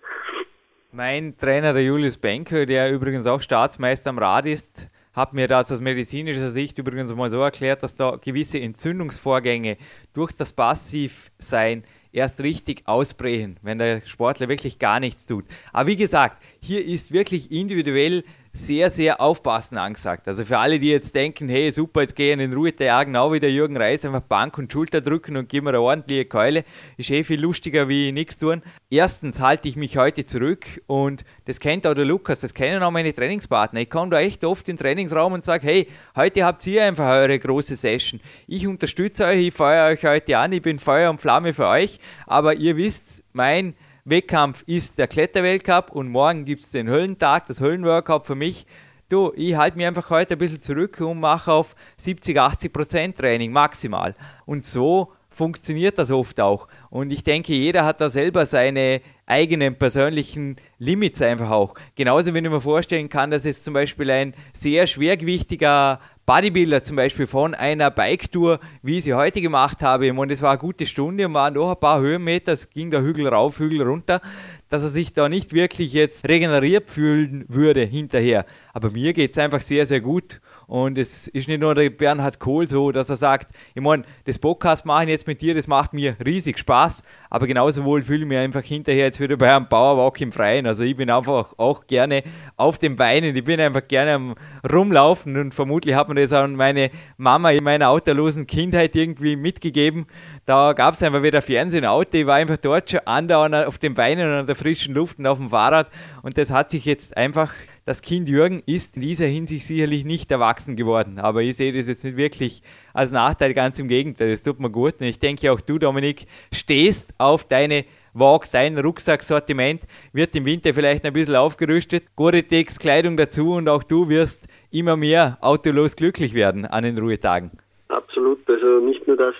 [0.93, 5.73] mein Trainer, der Julius Benke, der übrigens auch Staatsmeister am Rad ist, hat mir das
[5.73, 9.77] aus medizinischer Sicht übrigens mal so erklärt, dass da gewisse Entzündungsvorgänge
[10.15, 15.45] durch das Passivsein erst richtig ausbrechen, wenn der Sportler wirklich gar nichts tut.
[15.73, 18.23] Aber wie gesagt, hier ist wirklich individuell
[18.59, 20.27] sehr, sehr aufpassen angesagt.
[20.27, 23.33] Also für alle, die jetzt denken, hey super, jetzt gehe ich in den Ruhetag, genau
[23.33, 26.65] wie der Jürgen Reis, einfach Bank und Schulter drücken und gib mir eine ordentliche Keule,
[26.97, 28.63] ist eh viel lustiger wie nichts tun.
[28.91, 32.91] Erstens halte ich mich heute zurück und das kennt auch der Lukas, das kennen auch
[32.91, 33.81] meine Trainingspartner.
[33.81, 37.09] Ich komme da echt oft in den Trainingsraum und sage, hey, heute habt ihr einfach
[37.09, 38.21] eure große Session.
[38.47, 42.01] Ich unterstütze euch, ich feuere euch heute an, ich bin Feuer und Flamme für euch,
[42.27, 43.75] aber ihr wisst, mein
[44.09, 48.67] Wettkampf ist der Kletterweltcup und morgen gibt es den Höllentag, das Höllenworkout für mich.
[49.11, 53.19] Du, ich halte mich einfach heute ein bisschen zurück und mache auf 70, 80 Prozent
[53.19, 54.15] Training maximal.
[54.47, 56.69] Und so funktioniert das oft auch.
[56.91, 61.75] Und ich denke, jeder hat da selber seine eigenen persönlichen Limits einfach auch.
[61.95, 66.97] Genauso, wenn ich mir vorstellen kann, dass jetzt zum Beispiel ein sehr schwergewichtiger Bodybuilder zum
[66.97, 70.85] Beispiel von einer Bike-Tour, wie ich sie heute gemacht habe, und es war eine gute
[70.85, 74.21] Stunde und waren noch ein paar Höhenmeter, es ging der Hügel rauf, Hügel runter,
[74.69, 78.45] dass er sich da nicht wirklich jetzt regeneriert fühlen würde hinterher.
[78.75, 80.43] Aber mir geht es einfach sehr, sehr gut.
[80.69, 84.39] Und es ist nicht nur der Bernhard Kohl so, dass er sagt, ich meine, das
[84.39, 88.27] Podcast machen jetzt mit dir, das macht mir riesig Spaß, aber genauso wohl fühle ich
[88.27, 90.67] mich einfach hinterher jetzt wieder bei einem Powerwalk im Freien.
[90.67, 92.23] Also ich bin einfach auch gerne
[92.59, 94.35] auf den Beinen, ich bin einfach gerne am
[94.71, 100.07] Rumlaufen und vermutlich hat mir das auch meine Mama in meiner autolosen Kindheit irgendwie mitgegeben.
[100.45, 103.95] Da gab es einfach wieder Fernsehen, Auto, ich war einfach dort schon andauernd auf den
[103.95, 105.91] Beinen und an der frischen Luft und auf dem Fahrrad
[106.21, 107.55] und das hat sich jetzt einfach
[107.89, 111.19] das Kind Jürgen ist in dieser Hinsicht sicherlich nicht erwachsen geworden.
[111.19, 112.63] Aber ich sehe das jetzt nicht wirklich
[112.93, 114.31] als Nachteil, ganz im Gegenteil.
[114.31, 115.01] Das tut mir gut.
[115.01, 119.81] Und ich denke auch du, Dominik, stehst auf deine Walk, sein Rucksacksortiment,
[120.13, 122.15] wird im Winter vielleicht ein bisschen aufgerüstet.
[122.15, 127.53] Gore-Tex, Kleidung dazu und auch du wirst immer mehr autolos glücklich werden an den Ruhetagen.
[127.89, 128.47] Absolut.
[128.51, 129.35] Also nicht nur, dass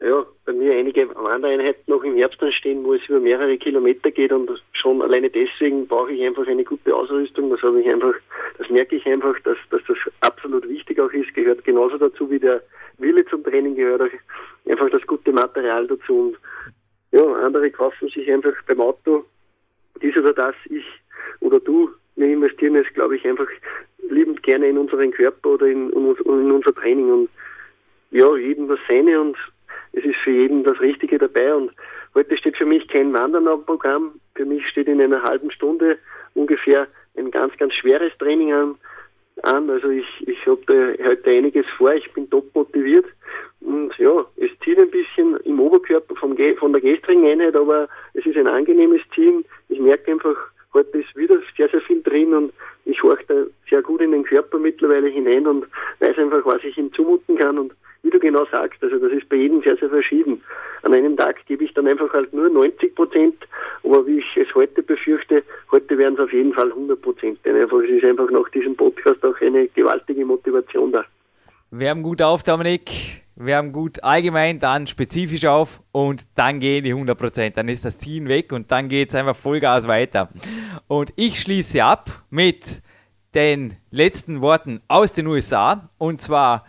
[0.00, 4.32] ja, bei mir einige Wandereinheiten noch im Herbst anstehen, wo es über mehrere Kilometer geht
[4.32, 7.50] und schon alleine deswegen brauche ich einfach eine gute Ausrüstung.
[7.50, 8.14] Das habe ich einfach,
[8.58, 12.38] das merke ich einfach, dass, dass das absolut wichtig auch ist, gehört genauso dazu wie
[12.38, 12.62] der
[12.98, 16.14] Wille zum Training gehört auch einfach das gute Material dazu.
[16.14, 16.36] Und
[17.12, 19.24] ja, andere kaufen sich einfach beim Auto
[20.02, 20.84] dies oder das, ich
[21.40, 23.48] oder du, wir investieren es, glaube ich, einfach
[24.08, 27.10] liebend gerne in unseren Körper oder in, in, in unser Training.
[27.10, 27.28] Und
[28.10, 29.36] ja, jedem das seine und
[29.92, 31.72] es ist für jeden das Richtige dabei und
[32.14, 34.12] heute steht für mich kein Wandern am Programm.
[34.34, 35.98] Für mich steht in einer halben Stunde
[36.34, 38.74] ungefähr ein ganz, ganz schweres Training an.
[39.42, 39.70] an.
[39.70, 43.06] Also ich, ich habe heute einiges vor, ich bin top motiviert
[43.60, 48.26] und ja, es zieht ein bisschen im Oberkörper vom, von der gestrigen Einheit, aber es
[48.26, 49.44] ist ein angenehmes Ziehen.
[49.68, 50.36] Ich merke einfach,
[50.74, 52.52] heute ist wieder sehr, sehr viel drin und
[52.84, 53.34] ich horche da
[53.70, 55.66] sehr gut in den Körper mittlerweile hinein und
[56.00, 57.72] weiß einfach, was ich ihm zumuten kann und
[58.04, 60.42] wie du genau sagst, also das ist bei jedem sehr, sehr verschieden.
[60.82, 63.34] An einem Tag gebe ich dann einfach halt nur 90 Prozent,
[63.82, 65.42] aber wie ich es heute befürchte,
[65.72, 67.38] heute werden es auf jeden Fall 100 Prozent.
[67.44, 71.04] Denn einfach, es ist einfach nach diesem Podcast auch eine gewaltige Motivation da.
[71.70, 72.90] Wir haben gut auf, Dominik.
[73.36, 77.56] Wir haben gut allgemein, dann spezifisch auf und dann gehen die 100 Prozent.
[77.56, 80.28] Dann ist das Team weg und dann geht es einfach Vollgas weiter.
[80.86, 82.82] Und ich schließe ab mit
[83.34, 86.64] den letzten Worten aus den USA und zwar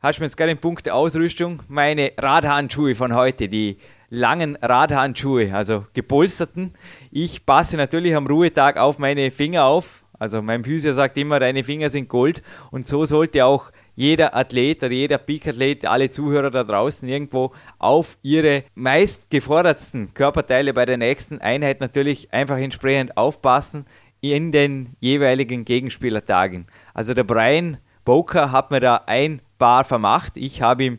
[0.00, 3.78] hast du mir jetzt gerade den Punkt der Ausrüstung, meine Radhandschuhe von heute, die
[4.10, 6.74] langen Radhandschuhe, also gepolsterten.
[7.10, 10.04] Ich passe natürlich am Ruhetag auf meine Finger auf.
[10.18, 14.82] Also mein Physio sagt immer, deine Finger sind Gold und so sollte auch jeder Athlet
[14.82, 20.96] oder jeder Peak-Athlet, alle Zuhörer da draußen irgendwo auf ihre meist gefordertsten Körperteile bei der
[20.96, 23.86] nächsten Einheit natürlich einfach entsprechend aufpassen
[24.20, 26.66] in den jeweiligen Gegenspielertagen.
[26.94, 30.36] Also der Brian Boker hat mir da ein Paar vermacht.
[30.36, 30.98] Ich habe ihm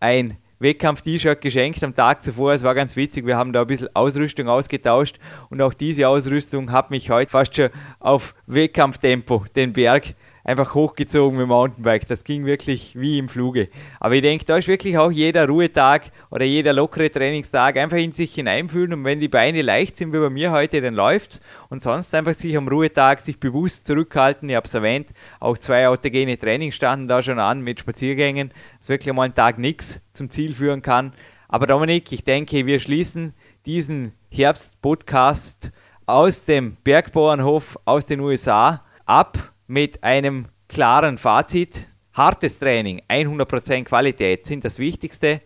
[0.00, 2.52] ein Wettkampf-T-Shirt geschenkt am Tag zuvor.
[2.52, 3.26] Es war ganz witzig.
[3.26, 5.18] Wir haben da ein bisschen Ausrüstung ausgetauscht
[5.50, 10.14] und auch diese Ausrüstung hat mich heute fast schon auf Wettkampftempo den Berg
[10.48, 12.06] einfach hochgezogen mit dem Mountainbike.
[12.06, 13.68] Das ging wirklich wie im Fluge.
[14.00, 18.12] Aber ich denke, da ist wirklich auch jeder Ruhetag oder jeder lockere Trainingstag einfach in
[18.12, 21.42] sich hineinfühlen und wenn die Beine leicht sind wie bei mir heute, dann läuft's.
[21.68, 24.48] Und sonst einfach sich am Ruhetag sich bewusst zurückhalten.
[24.48, 28.88] Ich habe es erwähnt, auch zwei autogene Trainings standen da schon an mit Spaziergängen, dass
[28.88, 31.12] wirklich mal ein Tag nichts zum Ziel führen kann.
[31.48, 33.34] Aber Dominik, ich denke, wir schließen
[33.66, 35.72] diesen Herbst-Podcast
[36.06, 41.88] aus dem Bergbauernhof aus den USA ab mit einem klaren Fazit.
[42.12, 45.40] Hartes Training, 100% Qualität sind das Wichtigste.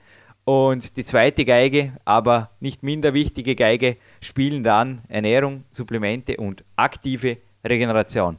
[0.45, 7.37] Und die zweite Geige, aber nicht minder wichtige Geige, spielen dann Ernährung, Supplemente und aktive
[7.65, 8.39] Regeneration.